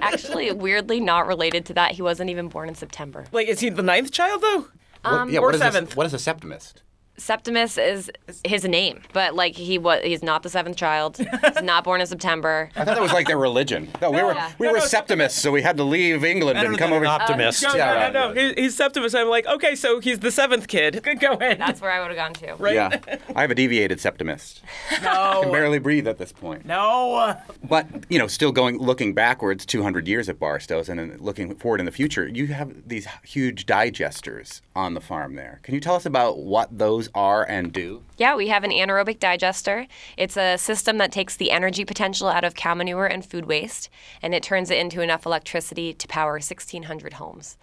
[0.01, 1.93] Actually, weirdly not related to that.
[1.93, 3.27] He wasn't even born in September.
[3.31, 4.67] like, is he the ninth child though?
[5.03, 5.97] What- um, yeah, or what is a- seventh.
[5.97, 6.83] what is a septimist?
[7.21, 8.11] Septimus is
[8.45, 11.17] his name, but like he was, he's not the seventh child.
[11.19, 12.71] He's not born in September.
[12.77, 13.89] I thought that was like their religion.
[14.01, 14.53] No, we were Yeah.
[14.59, 17.05] we No, were no, Septimists, so we had to leave England and come over.
[17.05, 17.63] Uh, optimist.
[17.63, 18.41] No, Yeah, no, no, no.
[18.55, 19.15] He, he's Septimus.
[19.15, 21.03] I'm like, okay, so he's the seventh kid.
[21.21, 21.59] Go ahead.
[21.59, 22.55] That's where I would have gone to.
[22.63, 22.75] right.
[22.75, 22.99] Yeah,
[23.37, 24.63] I have a deviated septimist.
[25.03, 25.41] No.
[25.43, 26.65] Can barely breathe at this point.
[26.65, 27.37] No.
[27.63, 31.81] But you know, still going looking backwards 200 years at Barstow's and then looking forward
[31.81, 35.61] in the future, you have these huge digesters on the farm there.
[35.63, 38.03] Can you tell us about what those are and do?
[38.17, 39.87] Yeah, we have an anaerobic digester.
[40.17, 43.89] It's a system that takes the energy potential out of cow manure and food waste,
[44.23, 47.57] and it turns it into enough electricity to power 1,600 homes.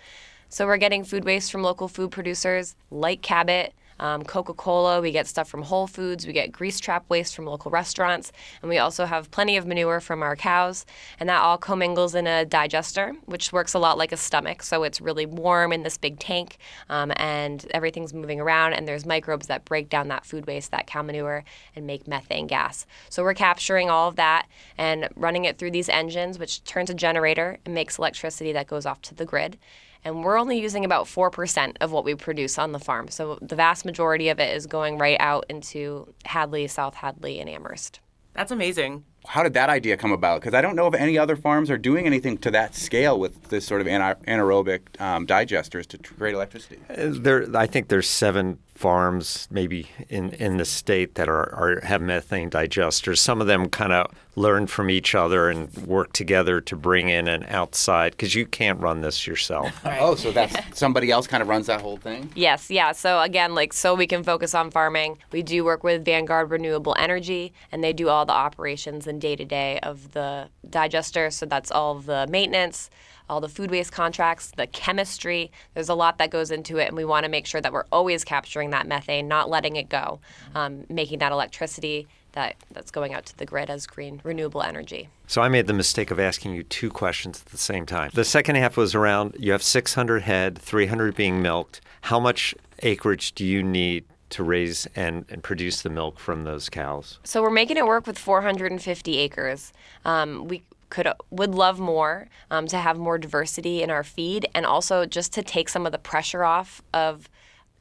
[0.49, 5.01] So we're getting food waste from local food producers like Cabot, um, Coca Cola.
[5.01, 6.25] We get stuff from Whole Foods.
[6.25, 8.31] We get grease trap waste from local restaurants.
[8.62, 10.86] And we also have plenty of manure from our cows.
[11.19, 14.63] And that all commingles in a digester, which works a lot like a stomach.
[14.63, 16.57] So it's really warm in this big tank,
[16.89, 18.73] um, and everything's moving around.
[18.73, 21.43] And there's microbes that break down that food waste, that cow manure,
[21.75, 22.86] and make methane gas.
[23.10, 26.93] So we're capturing all of that and running it through these engines, which turns a
[26.93, 29.57] generator and makes electricity that goes off to the grid
[30.03, 33.07] and we're only using about 4% of what we produce on the farm.
[33.10, 37.49] So the vast majority of it is going right out into Hadley, South Hadley, and
[37.49, 37.99] Amherst.
[38.33, 39.03] That's amazing.
[39.25, 40.39] How did that idea come about?
[40.39, 43.49] Because I don't know if any other farms are doing anything to that scale with
[43.49, 46.77] this sort of ana- anaerobic um, digesters to create electricity.
[46.89, 51.79] Uh, There, I think there's seven farms maybe in, in the state that are, are
[51.83, 53.17] have methane digesters.
[53.17, 57.27] Some of them kind of learn from each other and work together to bring in
[57.27, 59.73] an outside because you can't run this yourself.
[59.99, 62.29] Oh, so that's somebody else kind of runs that whole thing?
[62.35, 62.91] Yes, yeah.
[62.91, 65.17] So again, like so we can focus on farming.
[65.31, 69.35] We do work with Vanguard Renewable Energy, and they do all the operations and day
[69.35, 71.31] to day of the digester.
[71.31, 72.91] So that's all the maintenance,
[73.29, 75.51] all the food waste contracts, the chemistry.
[75.73, 77.85] There's a lot that goes into it, and we want to make sure that we're
[77.91, 80.19] always capturing that methane, not letting it go,
[80.55, 85.09] um, making that electricity that that's going out to the grid as green renewable energy.
[85.25, 88.11] So I made the mistake of asking you two questions at the same time.
[88.13, 91.81] The second half was around you have 600 head, 300 being milked.
[92.01, 96.69] How much acreage do you need to raise and, and produce the milk from those
[96.69, 97.19] cows?
[97.23, 99.73] So we're making it work with 450 acres.
[100.05, 104.65] Um, we could would love more um, to have more diversity in our feed, and
[104.65, 107.30] also just to take some of the pressure off of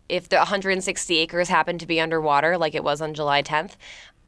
[0.09, 3.73] if the 160 acres happen to be underwater, like it was on July 10th.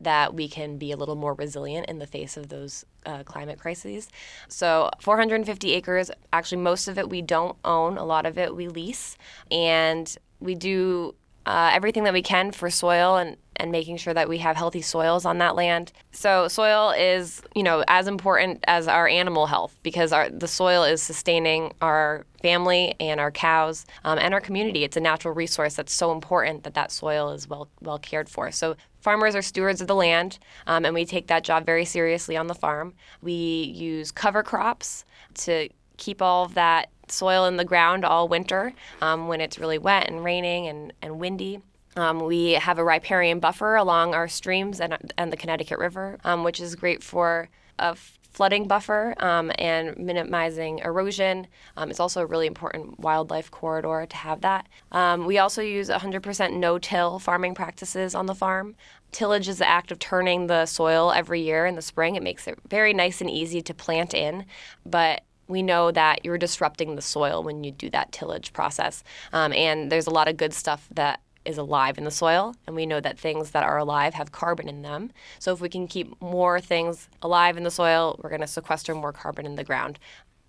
[0.00, 3.58] That we can be a little more resilient in the face of those uh, climate
[3.58, 4.08] crises.
[4.46, 8.68] So, 450 acres, actually, most of it we don't own, a lot of it we
[8.68, 9.16] lease.
[9.50, 14.28] And we do uh, everything that we can for soil and, and making sure that
[14.28, 15.92] we have healthy soils on that land.
[16.12, 20.84] So soil is, you know, as important as our animal health because our the soil
[20.84, 24.84] is sustaining our family and our cows um, and our community.
[24.84, 28.50] It's a natural resource that's so important that that soil is well well cared for.
[28.50, 32.36] So farmers are stewards of the land, um, and we take that job very seriously
[32.36, 32.94] on the farm.
[33.22, 38.72] We use cover crops to keep all of that soil in the ground all winter
[39.00, 41.60] um, when it's really wet and raining and, and windy.
[41.98, 46.44] Um, we have a riparian buffer along our streams and, and the Connecticut River, um,
[46.44, 47.48] which is great for
[47.80, 51.48] a flooding buffer um, and minimizing erosion.
[51.76, 54.68] Um, it's also a really important wildlife corridor to have that.
[54.92, 58.76] Um, we also use 100% no-till farming practices on the farm.
[59.10, 62.14] Tillage is the act of turning the soil every year in the spring.
[62.14, 64.44] It makes it very nice and easy to plant in,
[64.86, 69.02] but we know that you're disrupting the soil when you do that tillage process.
[69.32, 72.76] Um, and there's a lot of good stuff that is alive in the soil, and
[72.76, 75.10] we know that things that are alive have carbon in them.
[75.38, 78.94] So if we can keep more things alive in the soil, we're going to sequester
[78.94, 79.98] more carbon in the ground.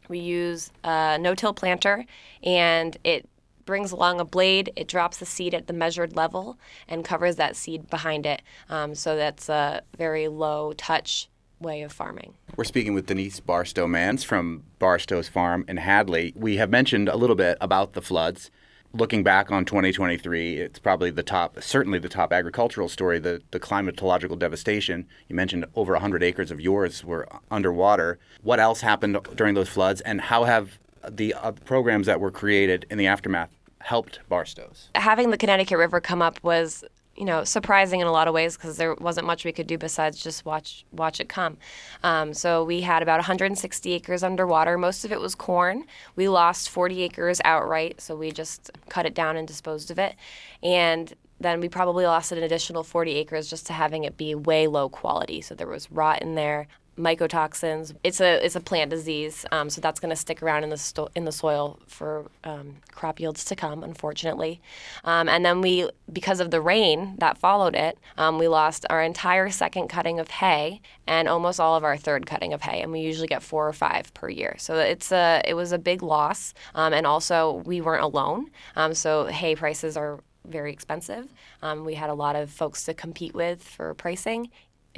[0.09, 2.05] We use a no-till planter,
[2.43, 3.29] and it
[3.65, 4.73] brings along a blade.
[4.75, 6.57] It drops the seed at the measured level
[6.87, 8.41] and covers that seed behind it.
[8.69, 11.29] Um, so that's a very low touch
[11.61, 12.33] way of farming.
[12.55, 16.33] We're speaking with Denise Barstow Manz from Barstow's Farm in Hadley.
[16.35, 18.49] We have mentioned a little bit about the floods.
[18.93, 23.59] Looking back on 2023, it's probably the top, certainly the top agricultural story, the, the
[23.59, 25.05] climatological devastation.
[25.27, 28.17] You mentioned over 100 acres of yours were underwater.
[28.41, 32.87] What else happened during those floods, and how have the uh, programs that were created
[32.89, 34.89] in the aftermath helped Barstow's?
[34.95, 36.83] Having the Connecticut River come up was
[37.19, 39.77] you know surprising in a lot of ways because there wasn't much we could do
[39.77, 41.57] besides just watch watch it come.
[42.01, 44.77] Um, so we had about 160 acres underwater.
[44.77, 45.83] Most of it was corn.
[46.15, 50.15] We lost 40 acres outright, so we just cut it down and disposed of it.
[50.63, 54.67] And then we probably lost an additional 40 acres just to having it be way
[54.67, 55.41] low quality.
[55.41, 56.67] So there was rot in there
[56.99, 57.95] mycotoxins.
[58.03, 60.77] It's a it's a plant disease, um, so that's going to stick around in the
[60.77, 64.61] sto- in the soil for um, crop yields to come, unfortunately.
[65.03, 69.01] Um, and then we, because of the rain that followed it, um, we lost our
[69.01, 72.81] entire second cutting of hay and almost all of our third cutting of hay.
[72.81, 75.79] And we usually get four or five per year, so it's a it was a
[75.79, 76.53] big loss.
[76.75, 81.27] Um, and also we weren't alone, um, so hay prices are very expensive.
[81.61, 84.49] Um, we had a lot of folks to compete with for pricing,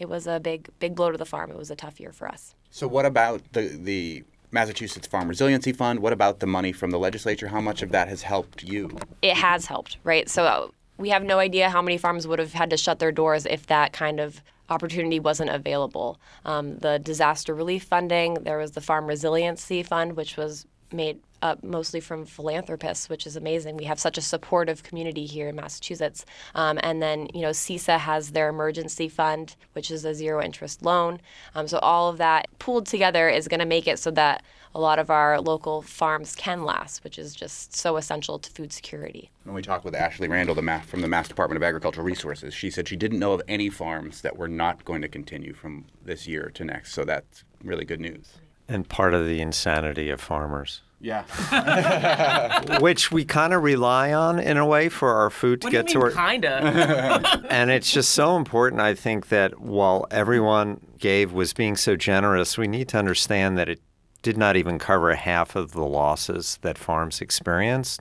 [0.01, 1.51] it was a big big blow to the farm.
[1.51, 2.55] It was a tough year for us.
[2.69, 5.99] So what about the the Massachusetts Farm Resiliency Fund?
[5.99, 7.47] What about the money from the legislature?
[7.47, 8.97] How much of that has helped you?
[9.21, 10.27] It has helped, right?
[10.29, 13.11] So uh, we have no idea how many farms would have had to shut their
[13.11, 16.19] doors if that kind of opportunity wasn't available.
[16.45, 21.63] Um, the disaster relief funding, there was the Farm Resiliency Fund, which was made up
[21.63, 23.77] mostly from philanthropists, which is amazing.
[23.77, 26.25] We have such a supportive community here in Massachusetts.
[26.55, 30.83] Um, and then, you know, CISA has their emergency fund, which is a zero interest
[30.83, 31.19] loan.
[31.55, 34.79] Um, so all of that pooled together is going to make it so that a
[34.79, 39.29] lot of our local farms can last, which is just so essential to food security.
[39.43, 42.53] When we talked with Ashley Randle the Ma- from the Mass Department of Agricultural Resources,
[42.53, 45.85] she said she didn't know of any farms that were not going to continue from
[46.03, 46.93] this year to next.
[46.93, 48.37] So that's really good news.
[48.67, 50.81] And part of the insanity of farmers.
[51.01, 52.77] Yeah.
[52.79, 55.87] Which we kind of rely on in a way for our food to What get
[55.87, 56.11] do to you our.
[56.11, 57.45] kinda?
[57.49, 62.57] and it's just so important, I think, that while everyone gave was being so generous,
[62.57, 63.81] we need to understand that it
[64.21, 67.99] did not even cover half of the losses that farms experienced.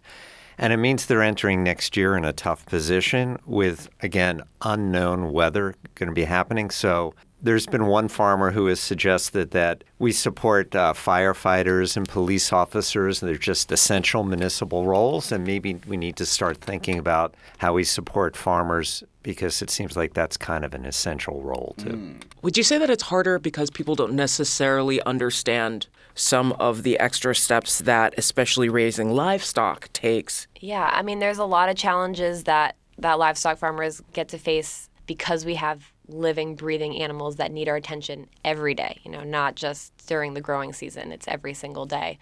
[0.59, 5.75] And it means they're entering next year in a tough position with, again, unknown weather
[5.95, 6.69] going to be happening.
[6.69, 12.53] So there's been one farmer who has suggested that we support uh, firefighters and police
[12.53, 13.21] officers.
[13.21, 17.85] They're just essential municipal roles, and maybe we need to start thinking about how we
[17.85, 22.17] support farmers because it seems like that's kind of an essential role too.
[22.43, 27.35] Would you say that it's harder because people don't necessarily understand some of the extra
[27.35, 30.47] steps that especially raising livestock takes?
[30.59, 34.91] Yeah, I mean, there's a lot of challenges that that livestock farmers get to face
[35.07, 39.01] because we have living, breathing animals that need our attention every day.
[39.05, 42.19] You know, not just during the growing season; it's every single day.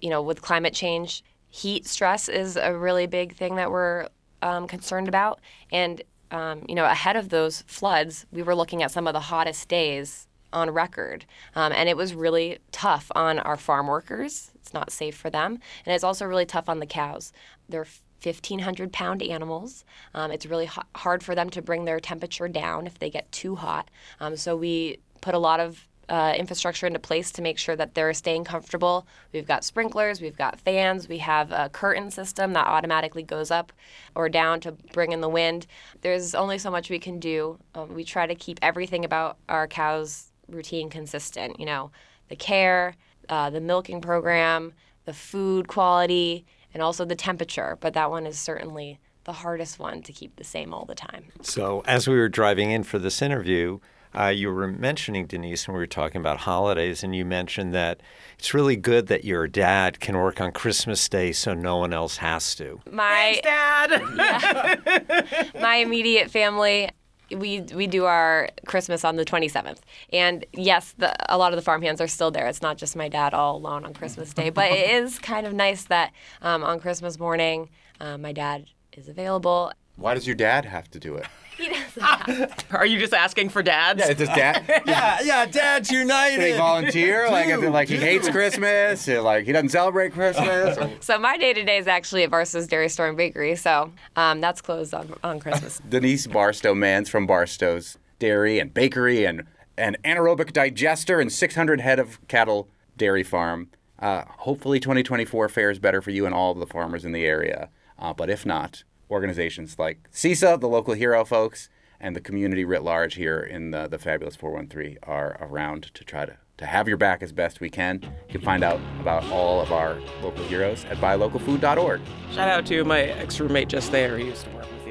[0.00, 4.08] You know, with climate change, heat stress is a really big thing that we're
[4.42, 8.90] um, concerned about, and um, you know, ahead of those floods, we were looking at
[8.90, 11.26] some of the hottest days on record.
[11.54, 14.50] Um, and it was really tough on our farm workers.
[14.54, 15.58] It's not safe for them.
[15.84, 17.32] And it's also really tough on the cows.
[17.68, 17.86] They're
[18.30, 19.84] 1,500 pound animals.
[20.14, 23.30] Um, it's really h- hard for them to bring their temperature down if they get
[23.32, 23.90] too hot.
[24.20, 27.94] Um, so we put a lot of uh, infrastructure into place to make sure that
[27.94, 29.06] they're staying comfortable.
[29.32, 33.72] We've got sprinklers, we've got fans, we have a curtain system that automatically goes up
[34.14, 35.66] or down to bring in the wind.
[36.02, 37.58] There's only so much we can do.
[37.74, 41.58] Um, we try to keep everything about our cows' routine consistent.
[41.58, 41.90] You know,
[42.28, 42.96] the care,
[43.28, 44.72] uh, the milking program,
[45.04, 47.78] the food quality, and also the temperature.
[47.80, 51.24] But that one is certainly the hardest one to keep the same all the time.
[51.40, 53.78] So, as we were driving in for this interview,
[54.16, 58.00] uh, you were mentioning Denise, and we were talking about holidays, and you mentioned that
[58.38, 62.18] it's really good that your dad can work on Christmas Day so no one else
[62.18, 62.80] has to.
[62.90, 65.50] My Dad.
[65.60, 66.90] my immediate family
[67.30, 69.78] we we do our Christmas on the 27th,
[70.12, 72.46] and yes, the, a lot of the farm hands are still there.
[72.46, 75.52] It's not just my dad all alone on Christmas Day, but it is kind of
[75.52, 79.72] nice that um, on Christmas morning, uh, my dad is available.
[79.96, 81.26] Why does your dad have to do it?
[81.56, 84.00] He doesn't Are you just asking for dads?
[84.00, 84.64] Yeah, it's his dad.
[84.88, 86.40] Yeah, yeah, Dad's United.
[86.40, 86.58] They united.
[86.58, 87.26] volunteer?
[87.30, 89.08] Like, is it like he hates Christmas?
[89.08, 90.76] Or like he doesn't celebrate Christmas?
[90.76, 93.92] Or- So my day to day is actually at Barstow's Dairy Store and Bakery, so
[94.16, 95.80] um, that's closed on, on Christmas.
[95.88, 99.44] Denise Barstow Manz from Barstow's Dairy and Bakery and
[99.78, 103.70] an anaerobic digester and 600 head of cattle dairy farm.
[104.00, 107.68] Uh, hopefully, 2024 fares better for you and all of the farmers in the area.
[107.96, 108.82] Uh, but if not,
[109.14, 113.88] organizations like CISA, the local hero folks, and the community writ large here in the,
[113.88, 117.70] the fabulous 413 are around to try to, to have your back as best we
[117.70, 118.02] can.
[118.02, 122.00] You can find out about all of our local heroes at buylocalfood.org.
[122.32, 124.86] Shout out to my ex roommate just there who used to work with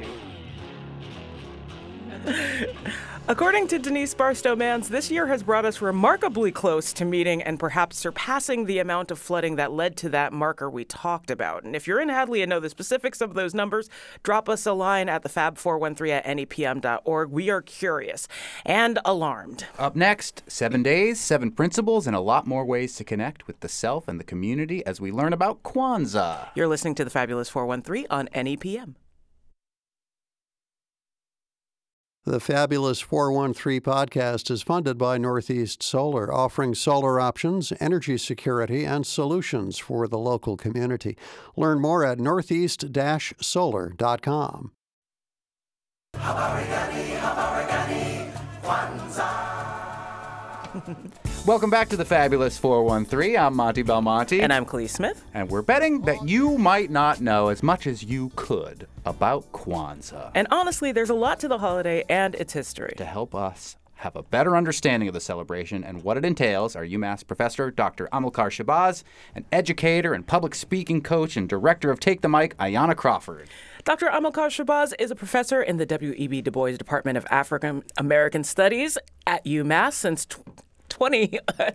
[2.26, 2.66] you.
[3.26, 7.58] According to Denise Barstow Manz, this year has brought us remarkably close to meeting and
[7.58, 11.64] perhaps surpassing the amount of flooding that led to that marker we talked about.
[11.64, 13.88] And if you're in Hadley and know the specifics of those numbers,
[14.22, 17.30] drop us a line at the fab413 at nepm.org.
[17.30, 18.28] We are curious
[18.66, 19.64] and alarmed.
[19.78, 23.70] Up next, seven days, seven principles, and a lot more ways to connect with the
[23.70, 26.50] self and the community as we learn about Kwanzaa.
[26.54, 28.96] You're listening to the Fabulous 413 on NEPM.
[32.26, 39.06] The Fabulous 413 podcast is funded by Northeast Solar, offering solar options, energy security, and
[39.06, 41.18] solutions for the local community.
[41.54, 42.86] Learn more at northeast
[43.42, 44.72] solar.com.
[51.46, 53.36] Welcome back to the Fabulous 413.
[53.36, 54.40] I'm Monte Belmonte.
[54.40, 55.22] And I'm Kaliis Smith.
[55.34, 60.30] And we're betting that you might not know as much as you could about Kwanzaa.
[60.34, 62.94] And honestly, there's a lot to the holiday and its history.
[62.96, 66.82] To help us have a better understanding of the celebration and what it entails, our
[66.82, 68.08] UMass professor, Dr.
[68.10, 69.04] Amilcar Shabazz,
[69.34, 73.50] an educator and public speaking coach and director of Take the Mic, Ayanna Crawford.
[73.84, 74.06] Dr.
[74.06, 76.40] Amilcar Shabazz is a professor in the W.E.B.
[76.40, 80.26] Du Bois Department of African American Studies at UMass since
[80.94, 81.72] 20, uh,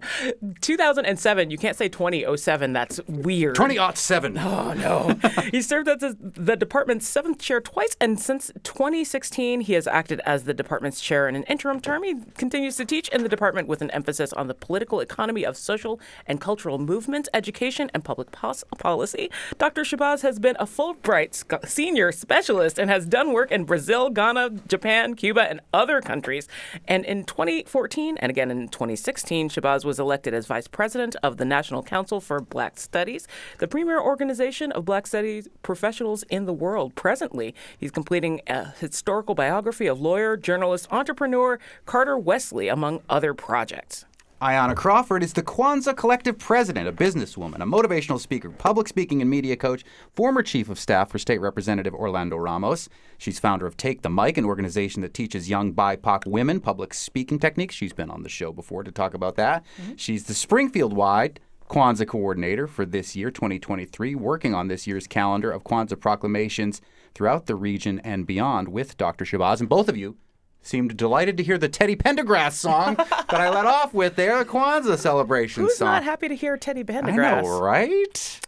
[0.62, 1.52] 2007.
[1.52, 2.72] You can't say 2007.
[2.72, 3.56] That's weird.
[3.56, 4.38] 2007.
[4.38, 5.20] Oh, no.
[5.52, 10.46] he served as the department's seventh chair twice, and since 2016, he has acted as
[10.46, 12.04] the department's chair in an interim term.
[12.04, 15.58] He continues to teach in the department with an emphasis on the political economy of
[15.58, 19.30] social and cultural movements, education, and public pos- policy.
[19.58, 19.82] Dr.
[19.82, 24.52] Shabazz has been a Fulbright sc- senior specialist and has done work in Brazil, Ghana,
[24.70, 26.48] Japan, Cuba, and other countries.
[26.88, 31.46] And in 2014 and again in 2016, Shabazz was elected as vice president of the
[31.46, 36.94] National Council for Black Studies, the premier organization of Black Studies professionals in the world.
[36.96, 44.06] Presently, he's completing a historical biography of lawyer, journalist, entrepreneur Carter Wesley, among other projects.
[44.42, 49.30] Ayanna Crawford is the Kwanzaa Collective president, a businesswoman, a motivational speaker, public speaking and
[49.30, 49.84] media coach,
[50.16, 52.88] former chief of staff for State Representative Orlando Ramos.
[53.18, 57.38] She's founder of Take the Mic, an organization that teaches young BIPOC women public speaking
[57.38, 57.76] techniques.
[57.76, 59.66] She's been on the show before to talk about that.
[59.82, 59.96] Mm-hmm.
[59.98, 65.52] She's the Springfield wide Kwanzaa coordinator for this year, 2023, working on this year's calendar
[65.52, 66.80] of Kwanzaa proclamations
[67.14, 69.26] throughout the region and beyond with Dr.
[69.26, 69.60] Shabazz.
[69.60, 70.16] And both of you
[70.62, 74.46] seemed delighted to hear the Teddy Pendergrass song that I let off with there, the
[74.50, 75.68] Kwanzaa celebration song.
[75.70, 75.88] Who's song.
[75.88, 77.04] not happy to hear Teddy Pendergrass?
[77.06, 77.44] I Pendergrass?
[77.44, 78.40] know, right?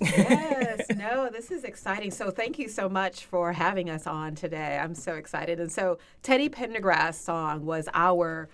[0.00, 2.10] yes, no, this is exciting.
[2.10, 4.78] So thank you so much for having us on today.
[4.80, 5.60] I'm so excited.
[5.60, 8.48] And so Teddy Pendergrass song was our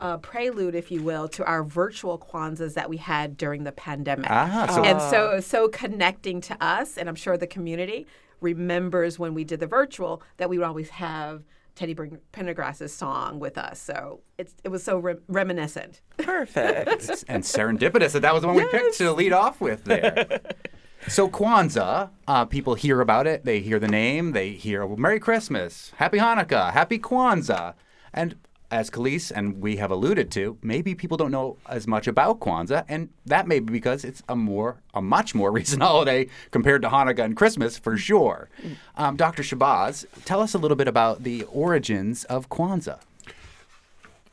[0.00, 4.26] uh, prelude, if you will, to our virtual Kwanzas that we had during the pandemic.
[4.30, 8.06] Ah, so- and so so connecting to us, and I'm sure the community
[8.40, 11.42] remembers when we did the virtual that we would always have
[11.80, 13.80] Teddy Bring- Pendergrass's song with us.
[13.80, 16.02] So it's, it was so re- reminiscent.
[16.18, 17.24] Perfect.
[17.26, 20.40] and serendipitous that that was the one we picked to lead off with there.
[21.08, 23.46] so Kwanzaa, uh, people hear about it.
[23.46, 24.32] They hear the name.
[24.32, 27.72] They hear well, Merry Christmas, Happy Hanukkah, Happy Kwanzaa,
[28.12, 28.36] and
[28.70, 32.84] as Kaliis and we have alluded to, maybe people don't know as much about Kwanzaa,
[32.88, 36.88] and that may be because it's a more, a much more recent holiday compared to
[36.88, 38.48] Hanukkah and Christmas for sure.
[38.96, 39.42] Um, Dr.
[39.42, 43.00] Shabazz, tell us a little bit about the origins of Kwanzaa.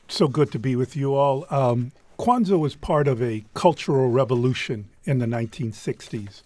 [0.08, 1.46] So good to be with you all.
[1.50, 6.42] Um, Kwanzaa was part of a cultural revolution in the 1960s,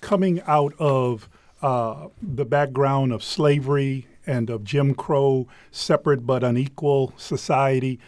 [0.00, 1.28] coming out of
[1.62, 7.98] uh, the background of slavery and of Jim Crow, separate but unequal society.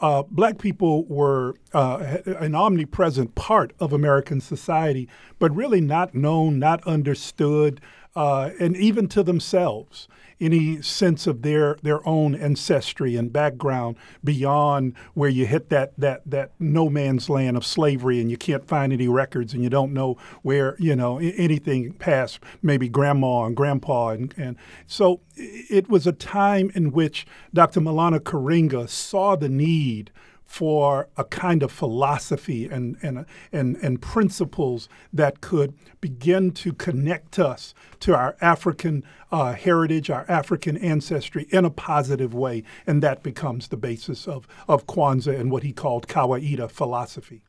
[0.00, 6.58] Uh, black people were uh, an omnipresent part of American society, but really not known,
[6.58, 7.80] not understood,
[8.16, 10.08] uh, and even to themselves
[10.40, 16.22] any sense of their their own ancestry and background beyond where you hit that that
[16.24, 19.92] that no man's land of slavery and you can't find any records and you don't
[19.92, 24.56] know where you know anything past maybe grandma and grandpa and, and
[24.86, 27.80] so it was a time in which Dr.
[27.80, 30.10] Maulana Karenga saw the need
[30.50, 37.38] for a kind of philosophy and, and, and, and principles that could begin to connect
[37.38, 42.64] us to our African uh, heritage, our African ancestry in a positive way.
[42.84, 47.44] And that becomes the basis of, of Kwanzaa and what he called Kawaida philosophy.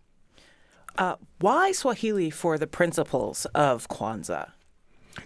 [0.96, 4.52] Uh, why Swahili for the principles of Kwanzaa?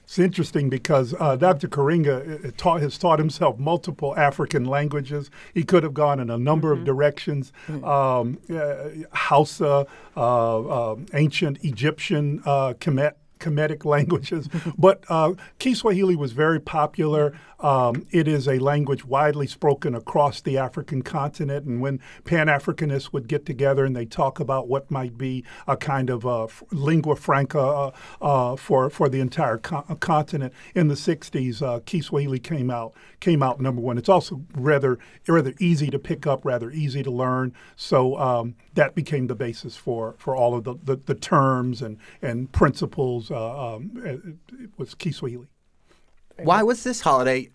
[0.03, 1.67] It's interesting because uh, Dr.
[1.67, 5.29] Karenga uh, taught, has taught himself multiple African languages.
[5.53, 6.81] He could have gone in a number mm-hmm.
[6.81, 14.49] of directions um, uh, Hausa, uh, ancient Egyptian, uh, Kemet, Kemetic languages.
[14.77, 17.37] but uh, Kiswahili was very popular.
[17.59, 21.65] Um, it is a language widely spoken across the African continent.
[21.65, 25.77] And when Pan Africanists would get together and they talk about what might be a
[25.77, 27.91] kind of uh, lingua franca uh,
[28.21, 33.41] uh, for for the entire co- continent in the 60s, uh, Kiswahili came out came
[33.41, 33.97] out number one.
[33.97, 37.53] It's also rather rather easy to pick up, rather easy to learn.
[37.75, 41.97] So um, that became the basis for, for all of the, the, the terms and,
[42.21, 43.91] and principles uh, um,
[44.59, 45.47] it was Kiswahili.
[46.37, 47.49] Why was this holiday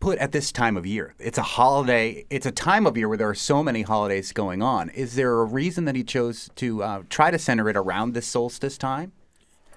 [0.00, 1.14] put at this time of year?
[1.18, 2.24] It's a holiday.
[2.30, 4.90] It's a time of year where there are so many holidays going on.
[4.90, 8.26] Is there a reason that he chose to uh, try to center it around this
[8.26, 9.12] solstice time?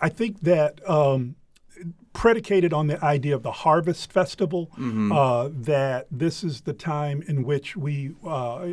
[0.01, 1.35] I think that um,
[2.13, 5.11] predicated on the idea of the harvest festival, mm-hmm.
[5.11, 8.67] uh, that this is the time in which we uh,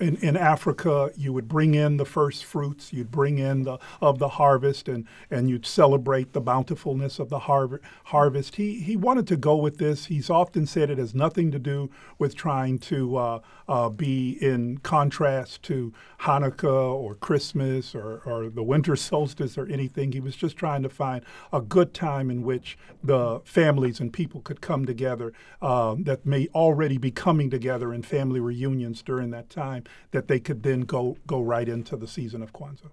[0.00, 4.18] in, in Africa, you would bring in the first fruits, you'd bring in the of
[4.18, 8.56] the harvest, and, and you'd celebrate the bountifulness of the har- harvest.
[8.56, 10.06] He he wanted to go with this.
[10.06, 14.78] He's often said it has nothing to do with trying to uh, uh, be in
[14.78, 20.12] contrast to Hanukkah or Christmas or, or the winter solstice or anything.
[20.12, 24.40] He was just trying to find a good time in which the families and people
[24.40, 25.32] could come together
[25.62, 30.40] uh, that may already be coming together in family reunions during that time that they
[30.40, 32.90] could then go go right into the season of Kwanzaa.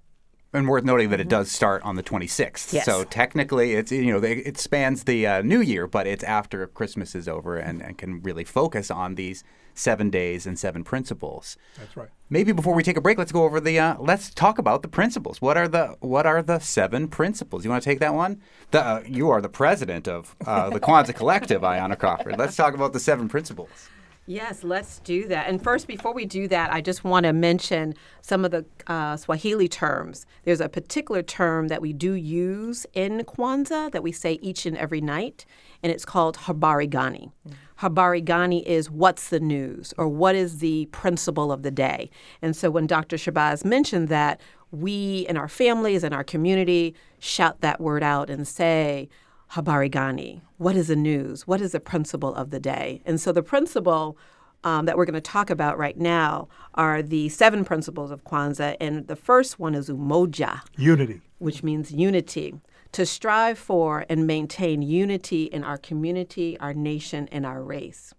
[0.54, 2.74] And worth noting that it does start on the 26th.
[2.74, 2.84] Yes.
[2.84, 6.68] So technically, it's you know they, it spans the uh, new year, but it's after
[6.68, 11.56] Christmas is over and, and can really focus on these seven days and seven principles.
[11.78, 12.10] That's right.
[12.30, 14.89] Maybe before we take a break, let's go over the uh, let's talk about the
[14.89, 15.42] principles.
[15.42, 17.64] What are the what are the seven principles?
[17.64, 18.42] You want to take that one?
[18.72, 22.38] The, uh, you are the president of uh, the Kwanzaa Collective, Ayanna Crawford.
[22.38, 23.89] Let's talk about the seven principles.
[24.28, 25.47] Yes, let's do that.
[25.47, 29.17] And first, before we do that, I just want to mention some of the uh,
[29.17, 30.26] Swahili terms.
[30.43, 34.78] There's a particular term that we do use in Kwanzaa that we say each and
[34.78, 35.45] every night,
[35.82, 37.32] and it's called habari gani.
[37.47, 37.53] Mm.
[37.80, 42.11] Habari gani is what's the news or what is the principle of the day.
[42.43, 43.17] And so when Dr.
[43.17, 44.39] Shabazz mentioned that,
[44.72, 49.09] we in our families and our community shout that word out and say,
[49.51, 50.41] habari gani?
[50.62, 51.47] What is the news?
[51.47, 53.01] What is the principle of the day?
[53.03, 54.16] And so the principle
[54.64, 58.78] um, that we're going to talk about right now are the seven principles of Kwanzaa.
[58.80, 60.62] And the first one is umoja.
[60.78, 61.22] Unity.
[61.39, 62.53] Which means unity.
[62.91, 68.14] To strive for and maintain unity in our community, our nation, and our race.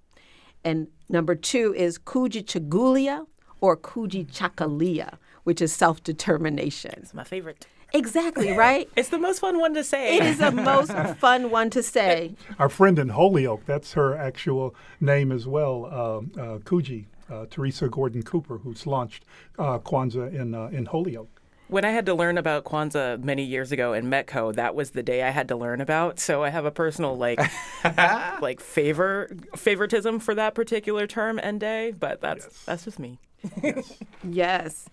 [0.65, 3.25] And number two is kujichagulia
[3.61, 5.15] or kujichagulia,
[5.45, 6.95] which is self determination.
[6.97, 7.69] It's my favorite.
[7.95, 8.89] Exactly, right?
[8.97, 10.17] it's the most fun one to say.
[10.17, 12.35] It is the most fun one to say.
[12.59, 17.89] Our friend in Holyoke, that's her actual name as well, um, uh, Kuji, uh, Teresa
[17.89, 19.25] Gordon Cooper, who's launched
[19.59, 21.41] uh, Kwanzaa in, uh, in Holyoke.
[21.69, 25.03] When I had to learn about Kwanzaa many years ago in Metco, that was the
[25.03, 26.21] day I had to learn about.
[26.21, 27.41] So I have a personal like
[28.43, 32.63] like favor favoritism for that particular term and day, but that's yes.
[32.67, 33.19] that's just me.
[33.63, 33.95] yes.
[34.23, 34.89] yes.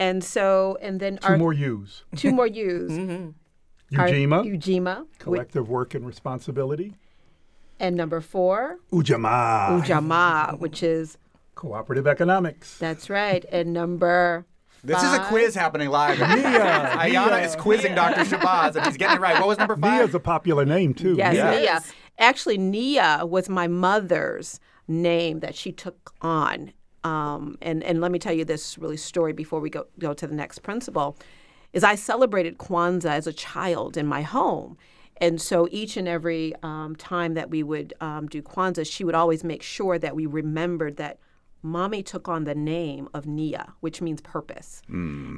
[0.00, 2.04] And so, and then two our, more U's.
[2.16, 2.90] Two more U's.
[2.90, 3.30] mm-hmm.
[3.96, 4.44] Ujima.
[4.44, 5.06] Ujima.
[5.18, 6.94] Collective work and responsibility.
[7.78, 8.78] And number four.
[8.92, 9.82] Ujamaa.
[9.82, 11.18] Ujamaa, which is
[11.54, 12.78] Cooperative economics.
[12.78, 13.44] That's right.
[13.52, 14.46] And number
[14.82, 16.16] This is a quiz happening live.
[16.18, 18.22] Ayanna is quizzing Dr.
[18.22, 19.38] Shabazz, and he's getting it right.
[19.38, 20.00] What was number five?
[20.00, 21.16] Nia's a popular name too.
[21.16, 21.60] Yes, Nia.
[21.60, 21.82] Nia.
[22.18, 26.72] Actually, Nia was my mother's name that she took on.
[27.04, 30.26] Um, and and let me tell you this really story before we go go to
[30.26, 31.16] the next principle.
[31.72, 34.76] Is I celebrated Kwanzaa as a child in my home.
[35.20, 39.14] And so each and every um, time that we would um, do Kwanzaa, she would
[39.14, 41.18] always make sure that we remembered that
[41.62, 44.80] mommy took on the name of Nia, which means purpose.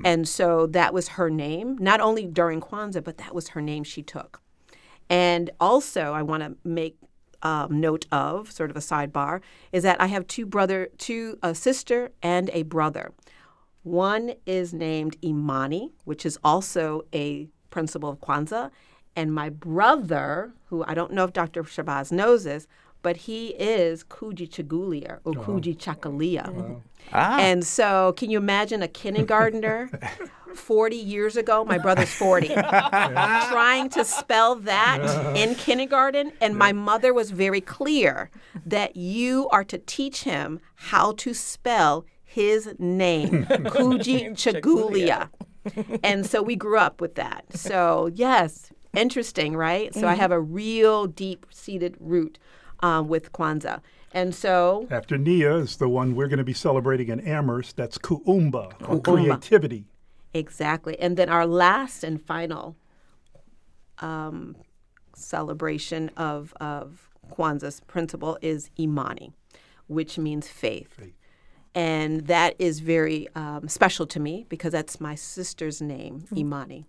[0.04, 3.82] And so that was her name, not only during Kwanzaa, but that was her name
[3.82, 4.40] she took.
[5.10, 6.96] And also, I want to make
[7.42, 9.40] um, note of, sort of a sidebar,
[9.72, 13.12] is that I have two brother, two a sister and a brother.
[13.82, 18.70] One is named Imani, which is also a principle of Kwanzaa,
[19.16, 21.64] and my brother, who I don't know if Dr.
[21.64, 22.66] Shabazz knows this,
[23.02, 26.80] but he is Kuji Chagulia or Kuji Chakalia.
[27.12, 27.38] Ah.
[27.38, 29.90] And so, can you imagine a kindergartner
[30.54, 31.64] 40 years ago?
[31.64, 36.32] My brother's 40, trying to spell that in kindergarten.
[36.40, 38.30] And my mother was very clear
[38.64, 45.28] that you are to teach him how to spell his name, Kuji Chagulia.
[46.02, 47.44] And so we grew up with that.
[47.54, 49.94] So, yes, interesting, right?
[49.94, 52.38] So, I have a real deep seated root
[52.82, 53.80] um, with Kwanzaa.
[54.12, 57.76] And so, After Nia is the one we're going to be celebrating in Amherst.
[57.76, 59.02] That's Kuumba, or Kuumba.
[59.02, 59.86] creativity.
[60.34, 60.98] Exactly.
[60.98, 62.76] And then our last and final
[63.98, 64.56] um,
[65.14, 69.32] celebration of, of Kwanzaa's principle is Imani,
[69.86, 71.00] which means faith.
[71.74, 76.86] And that is very um, special to me because that's my sister's name, Imani.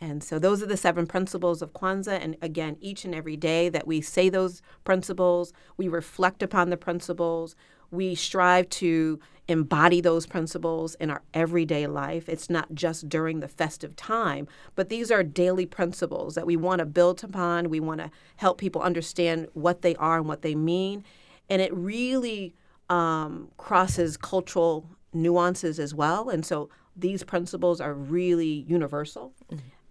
[0.00, 2.22] And so those are the seven principles of Kwanzaa.
[2.22, 6.76] And again, each and every day that we say those principles, we reflect upon the
[6.76, 7.56] principles,
[7.90, 12.28] we strive to embody those principles in our everyday life.
[12.28, 16.80] It's not just during the festive time, but these are daily principles that we want
[16.80, 17.70] to build upon.
[17.70, 21.04] We want to help people understand what they are and what they mean.
[21.48, 22.54] And it really
[22.88, 26.30] um, crosses cultural nuances as well.
[26.30, 29.32] And so these principles are really universal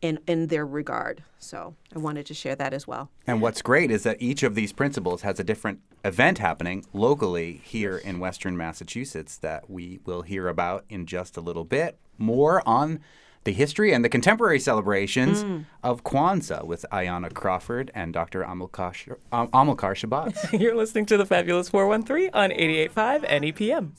[0.04, 1.24] in, in their regard.
[1.40, 3.10] So I wanted to share that as well.
[3.26, 7.62] And what's great is that each of these principles has a different event happening locally
[7.64, 11.98] here in Western Massachusetts that we will hear about in just a little bit.
[12.18, 13.00] More on
[13.46, 18.44] the history and the contemporary celebrations of Kwanzaa with Ayanna Crawford and Dr.
[18.44, 20.60] Amilcar, Sh- um, Amilcar Shabazz.
[20.60, 23.92] You're listening to the Fabulous 413 on 88.5 NEPM.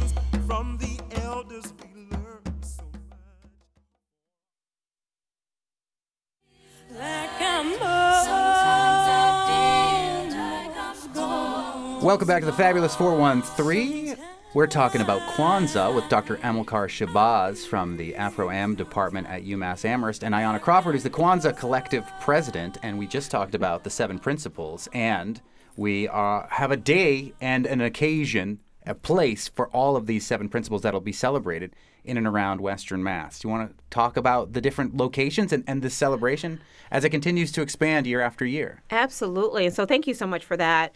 [12.03, 14.17] Welcome back to the Fabulous 413.
[14.55, 16.39] We're talking about Kwanzaa with Dr.
[16.39, 21.11] Amilcar Shabazz from the Afro Am department at UMass Amherst and Ayanna Crawford, who's the
[21.11, 22.79] Kwanzaa Collective president.
[22.83, 24.89] And we just talked about the seven principles.
[24.95, 25.43] And
[25.77, 30.49] we uh, have a day and an occasion, a place for all of these seven
[30.49, 33.41] principles that'll be celebrated in and around Western Mass.
[33.41, 37.11] Do you want to talk about the different locations and, and this celebration as it
[37.11, 38.83] continues to expand year after year?
[38.91, 39.67] Absolutely.
[39.67, 40.95] And so thank you so much for that.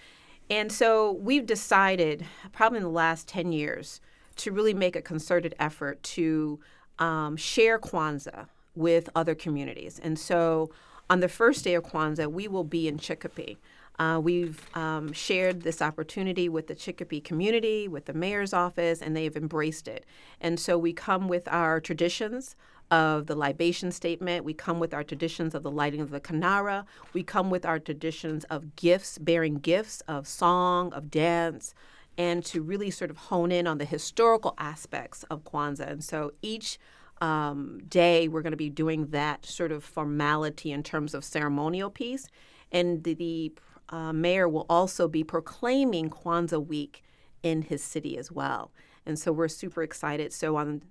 [0.51, 4.01] And so we've decided, probably in the last 10 years,
[4.37, 6.61] to really make a concerted effort to
[6.99, 10.01] um, share Kwanzaa with other communities.
[10.03, 10.71] And so
[11.09, 13.59] on the first day of Kwanzaa, we will be in Chicopee.
[13.99, 19.17] Uh, we've um, shared this opportunity with the Chicopee community, with the mayor's office, and
[19.17, 20.05] they have embraced it.
[20.41, 22.57] And so we come with our traditions
[22.91, 24.45] of the libation statement.
[24.45, 26.85] We come with our traditions of the lighting of the Kinara.
[27.13, 31.75] We come with our traditions of gifts, bearing gifts of song, of dance,
[32.17, 35.91] and to really sort of hone in on the historical aspects of Kwanzaa.
[35.91, 36.79] And so each
[37.21, 41.91] um, day we're going to be doing that sort of formality in terms of ceremonial
[41.91, 42.29] piece.
[42.71, 43.53] And the, the
[43.89, 47.03] uh, mayor will also be proclaiming Kwanzaa Week
[47.43, 48.73] in his city as well.
[49.07, 50.33] And so we're super excited.
[50.33, 50.83] So on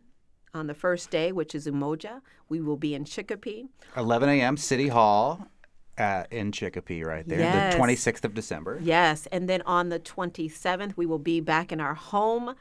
[0.54, 3.66] on the first day, which is Umoja, we will be in Chicopee.
[3.98, 4.56] 11 a.m.
[4.58, 5.48] City Hall
[5.98, 7.74] uh, in Chicopee, right there, Yes.
[7.74, 8.80] the 26th of December.
[8.82, 12.56] Yes, and then on the 27th, we will be back in our home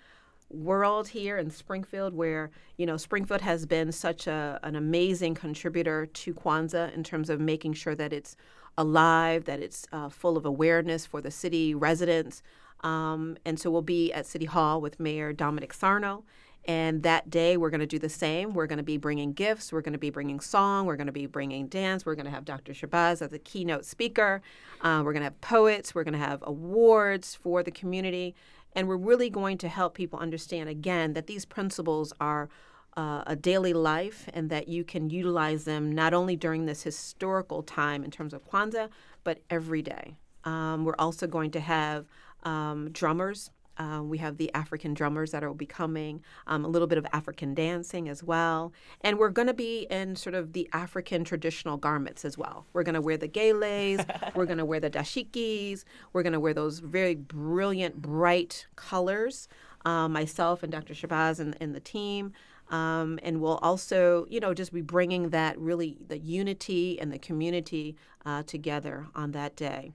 [0.51, 6.05] world here in Springfield, where you know Springfield has been such a an amazing contributor
[6.07, 8.37] to Kwanzaa in terms of making sure that it's
[8.77, 12.43] alive, that it's uh, full of awareness for the city residents.
[12.81, 16.25] Um, and so we'll be at City Hall with Mayor Dominic Sarno.
[16.65, 18.55] And that day, we're going to do the same.
[18.55, 19.73] We're going to be bringing gifts.
[19.73, 20.87] We're going to be bringing song.
[20.87, 22.07] We're going to be bringing dance.
[22.07, 22.73] We're going to have Dr.
[22.73, 24.43] Shabazz as a keynote speaker.
[24.81, 25.95] Uh, we're going to have poets.
[25.95, 28.35] We're going to have awards for the community.
[28.75, 32.49] And we're really going to help people understand again that these principles are
[32.97, 37.63] uh, a daily life and that you can utilize them not only during this historical
[37.63, 38.89] time in terms of Kwanzaa,
[39.25, 40.17] but every day.
[40.45, 42.07] Um, we're also going to have
[42.45, 43.51] um, drummers.
[43.83, 47.07] Uh, we have the African drummers that will be coming, um, a little bit of
[47.13, 48.73] African dancing as well.
[49.01, 52.65] And we're going to be in sort of the African traditional garments as well.
[52.73, 54.07] We're going to wear the geles,
[54.37, 59.49] we're going to wear the dashikis, we're going to wear those very brilliant, bright colors.
[59.85, 60.95] Uh, myself and Dr.
[60.95, 62.33] Shabazz and, and the team.
[62.71, 67.19] Um, and we'll also, you know, just be bringing that really the unity and the
[67.19, 69.91] community uh, together on that day.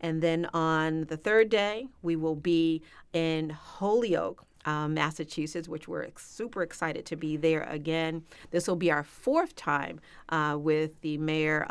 [0.00, 2.82] And then on the third day, we will be
[3.12, 8.24] in Holyoke, um, Massachusetts, which we're ex- super excited to be there again.
[8.50, 11.66] This will be our fourth time uh, with the mayor.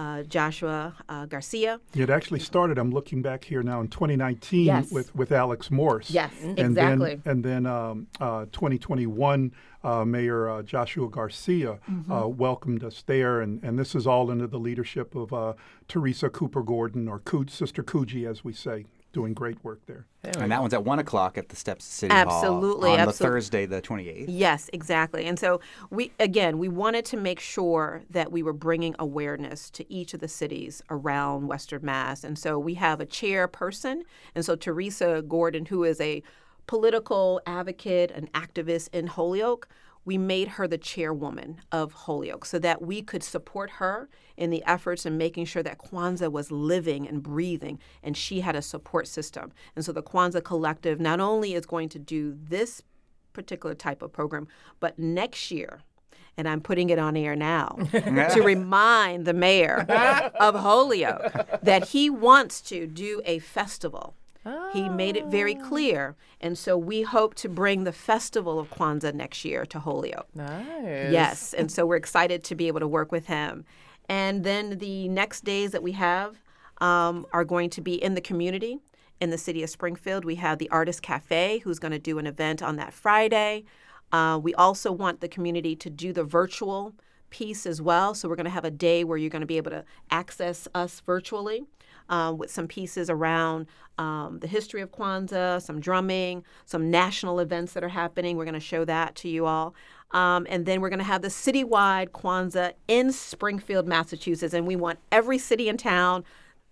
[0.00, 1.78] Uh, Joshua uh, Garcia.
[1.94, 2.78] It actually started.
[2.78, 4.90] I'm looking back here now in 2019 Yes.
[4.90, 6.10] with, with Alex Morse.
[6.10, 7.16] Yes, and exactly.
[7.16, 9.52] Then, and then um, uh, 2021,
[9.84, 12.34] uh, Mayor uh, Joshua Garcia uh, Mhm.
[12.36, 15.52] welcomed us there, and, and this is all under the leadership of uh,
[15.86, 20.06] Teresa Cooper Gordon, or Coo- Sister Kuji, as we say, doing great work there.
[20.22, 23.12] And that one's at 1 o'clock at the steps of City Absolutely, Hall on the.
[23.12, 24.26] Thursday, the 28th.
[24.28, 25.26] Yes, exactly.
[25.26, 29.92] And so we again we wanted to make sure that we were bringing awareness to
[29.92, 32.24] each of the cities around Western Mass.
[32.24, 34.02] And so we have a chairperson,
[34.34, 36.22] and so Teresa Gordon, who is a
[36.66, 39.68] political advocate, an activist in Holyoke,
[40.10, 44.60] we made her the chairwoman of Holyoke so that we could support her in the
[44.66, 49.06] efforts in making sure that Kwanzaa was living and breathing and she had a support
[49.06, 49.52] system.
[49.76, 52.82] And so the Kwanzaa Collective not only is going to do this
[53.32, 54.48] particular type of program,
[54.80, 55.82] but next year,
[56.36, 59.86] and I'm putting it on air now to remind the mayor
[60.40, 64.16] of Holyoke that he wants to do a festival.
[64.72, 66.16] He made it very clear.
[66.40, 70.28] And so we hope to bring the festival of Kwanzaa next year to Holyoke.
[70.34, 71.12] Nice.
[71.12, 71.52] Yes.
[71.52, 73.64] And so we're excited to be able to work with him.
[74.08, 76.40] And then the next days that we have
[76.80, 78.78] um, are going to be in the community
[79.20, 80.24] in the city of Springfield.
[80.24, 83.64] We have the Artist Cafe, who's going to do an event on that Friday.
[84.12, 86.94] Uh, we also want the community to do the virtual
[87.28, 88.14] piece as well.
[88.14, 90.66] So we're going to have a day where you're going to be able to access
[90.74, 91.64] us virtually.
[92.10, 97.72] Um, with some pieces around um, the history of Kwanzaa, some drumming, some national events
[97.74, 98.36] that are happening.
[98.36, 99.76] We're going to show that to you all.
[100.10, 104.54] Um, and then we're going to have the citywide Kwanzaa in Springfield, Massachusetts.
[104.54, 106.24] And we want every city and town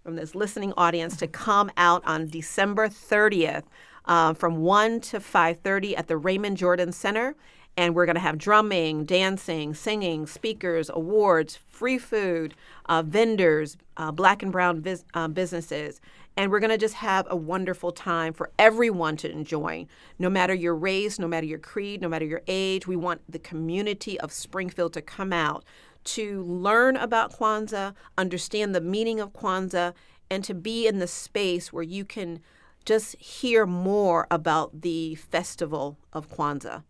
[0.03, 3.65] from this listening audience to come out on December 30th
[4.07, 7.37] uh, from 1 to 5.30 at the Raymond Jordan Center.
[7.79, 12.55] And we're going to have drumming, dancing, singing, speakers, awards, free food,
[12.87, 16.01] uh, vendors, uh, black and brown vis- uh, businesses.
[16.37, 19.87] And we're going to just have a wonderful time for everyone to enjoy.
[20.19, 23.39] No matter your race, no matter your creed, no matter your age, we want the
[23.39, 25.65] community of Springfield to come out
[26.03, 29.95] to learn about Kwanzaa, understand the meaning of Kwanzaa,
[30.29, 32.41] and to be in the space where you can
[32.85, 36.83] just hear more about the festival of Kwanzaa.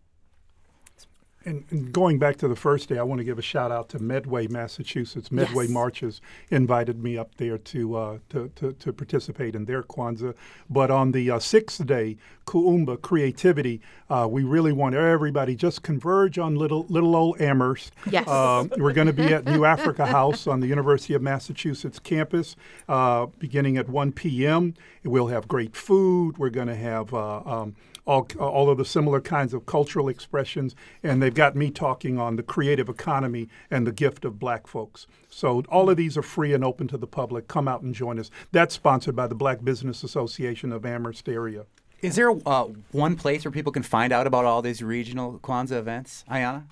[1.45, 3.87] And, and going back to the first day, I want to give a shout out
[3.89, 5.31] to Medway, Massachusetts.
[5.31, 5.73] Medway Yes.
[5.73, 10.35] Marches invited me up there to, uh, to, to, to participate in their Kwanzaa.
[10.69, 13.79] But on the uh, sixth day, Kuumba Creativity,
[14.09, 17.93] uh, we really want everybody just converge on little little old Amherst.
[18.09, 18.27] Yes.
[18.27, 22.55] Um, we're going to be at New Africa House on the University of Massachusetts campus
[22.87, 24.73] uh, beginning at 1 p.m.
[25.03, 26.37] We'll have great food.
[26.37, 27.75] We're going to have uh, um,
[28.09, 32.37] all, all of the similar kinds of cultural expressions, and they've got me talking on
[32.37, 35.05] the creative economy and the gift of black folks.
[35.29, 37.47] So all of these are free and open to the public.
[37.47, 38.31] Come out and join us.
[38.51, 41.65] That's sponsored by the Black Business Association of Amherst area.
[42.01, 45.77] Is there uh, one place where people can find out about all these regional Kwanzaa
[45.77, 46.63] events, Ayanna?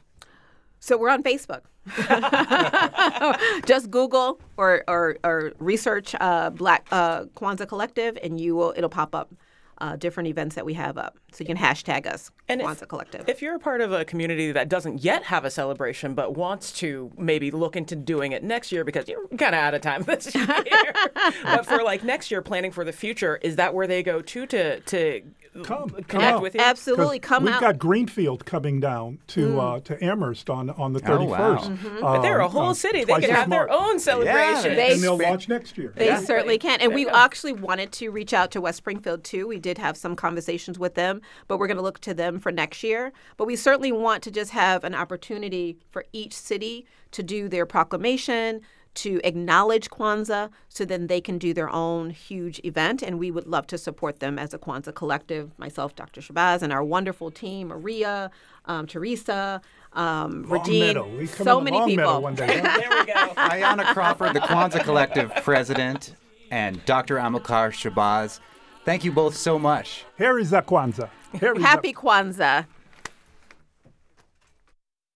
[0.79, 1.61] So we're on Facebook.
[3.65, 8.89] Just Google or or, or research uh, Black uh, Kwanzaa Collective, and you will it'll
[8.89, 9.33] pop up
[9.79, 11.17] uh, different events that we have up.
[11.31, 13.29] So you can hashtag us And Kwanzaa if, Collective.
[13.29, 16.71] if you're a part of a community that doesn't yet have a celebration but wants
[16.73, 20.03] to maybe look into doing it next year because you're kind of out of time
[20.07, 20.47] this year,
[21.43, 24.45] but for like next year planning for the future, is that where they go to
[24.47, 25.21] to to
[25.63, 26.41] come connect out.
[26.41, 26.61] with you.
[26.61, 27.51] Absolutely, 'Cause come out.
[27.53, 31.27] we've got Greenfield coming down to uh, to Amherst on on the Oh, 31st.
[31.29, 31.57] wow.
[31.57, 31.99] Mm-hmm.
[32.01, 32.99] But they're a Um, whole uh, city.
[32.99, 34.75] They twice can as have their own celebration.
[34.75, 35.93] They- and they'll launch next year.
[35.95, 36.25] They Exactly.
[36.25, 36.79] certainly can.
[36.81, 39.47] And There we actually wanted to reach out to West Springfield too.
[39.47, 42.51] We did have some conversations with them, but we're going to look to them for
[42.51, 43.11] next year.
[43.37, 47.65] But we certainly want to just have an opportunity for each city to do their
[47.65, 48.61] proclamation,
[48.97, 53.01] to acknowledge Kwanzaa, so then they can do their own huge event.
[53.01, 56.21] And we would love to support them as a Kwanzaa collective, myself, Dr.
[56.21, 58.31] Shabazz, and our wonderful team, Maria,
[58.65, 59.61] um, Teresa,
[59.93, 61.25] um, Long Regine, Meadow.
[61.27, 62.21] So in many Long people.
[62.21, 62.59] One day.
[62.63, 62.79] huh?
[62.79, 63.33] There we go.
[63.37, 66.15] Ayanna Crawford, the Kwanzaa Collective president,
[66.51, 67.17] and Dr.
[67.17, 68.39] Amilcar Shabazz.
[68.83, 70.05] Thank you both so much.
[70.17, 71.09] Here is a Kwanzaa.
[71.39, 72.65] Here is a- Happy Kwanzaa.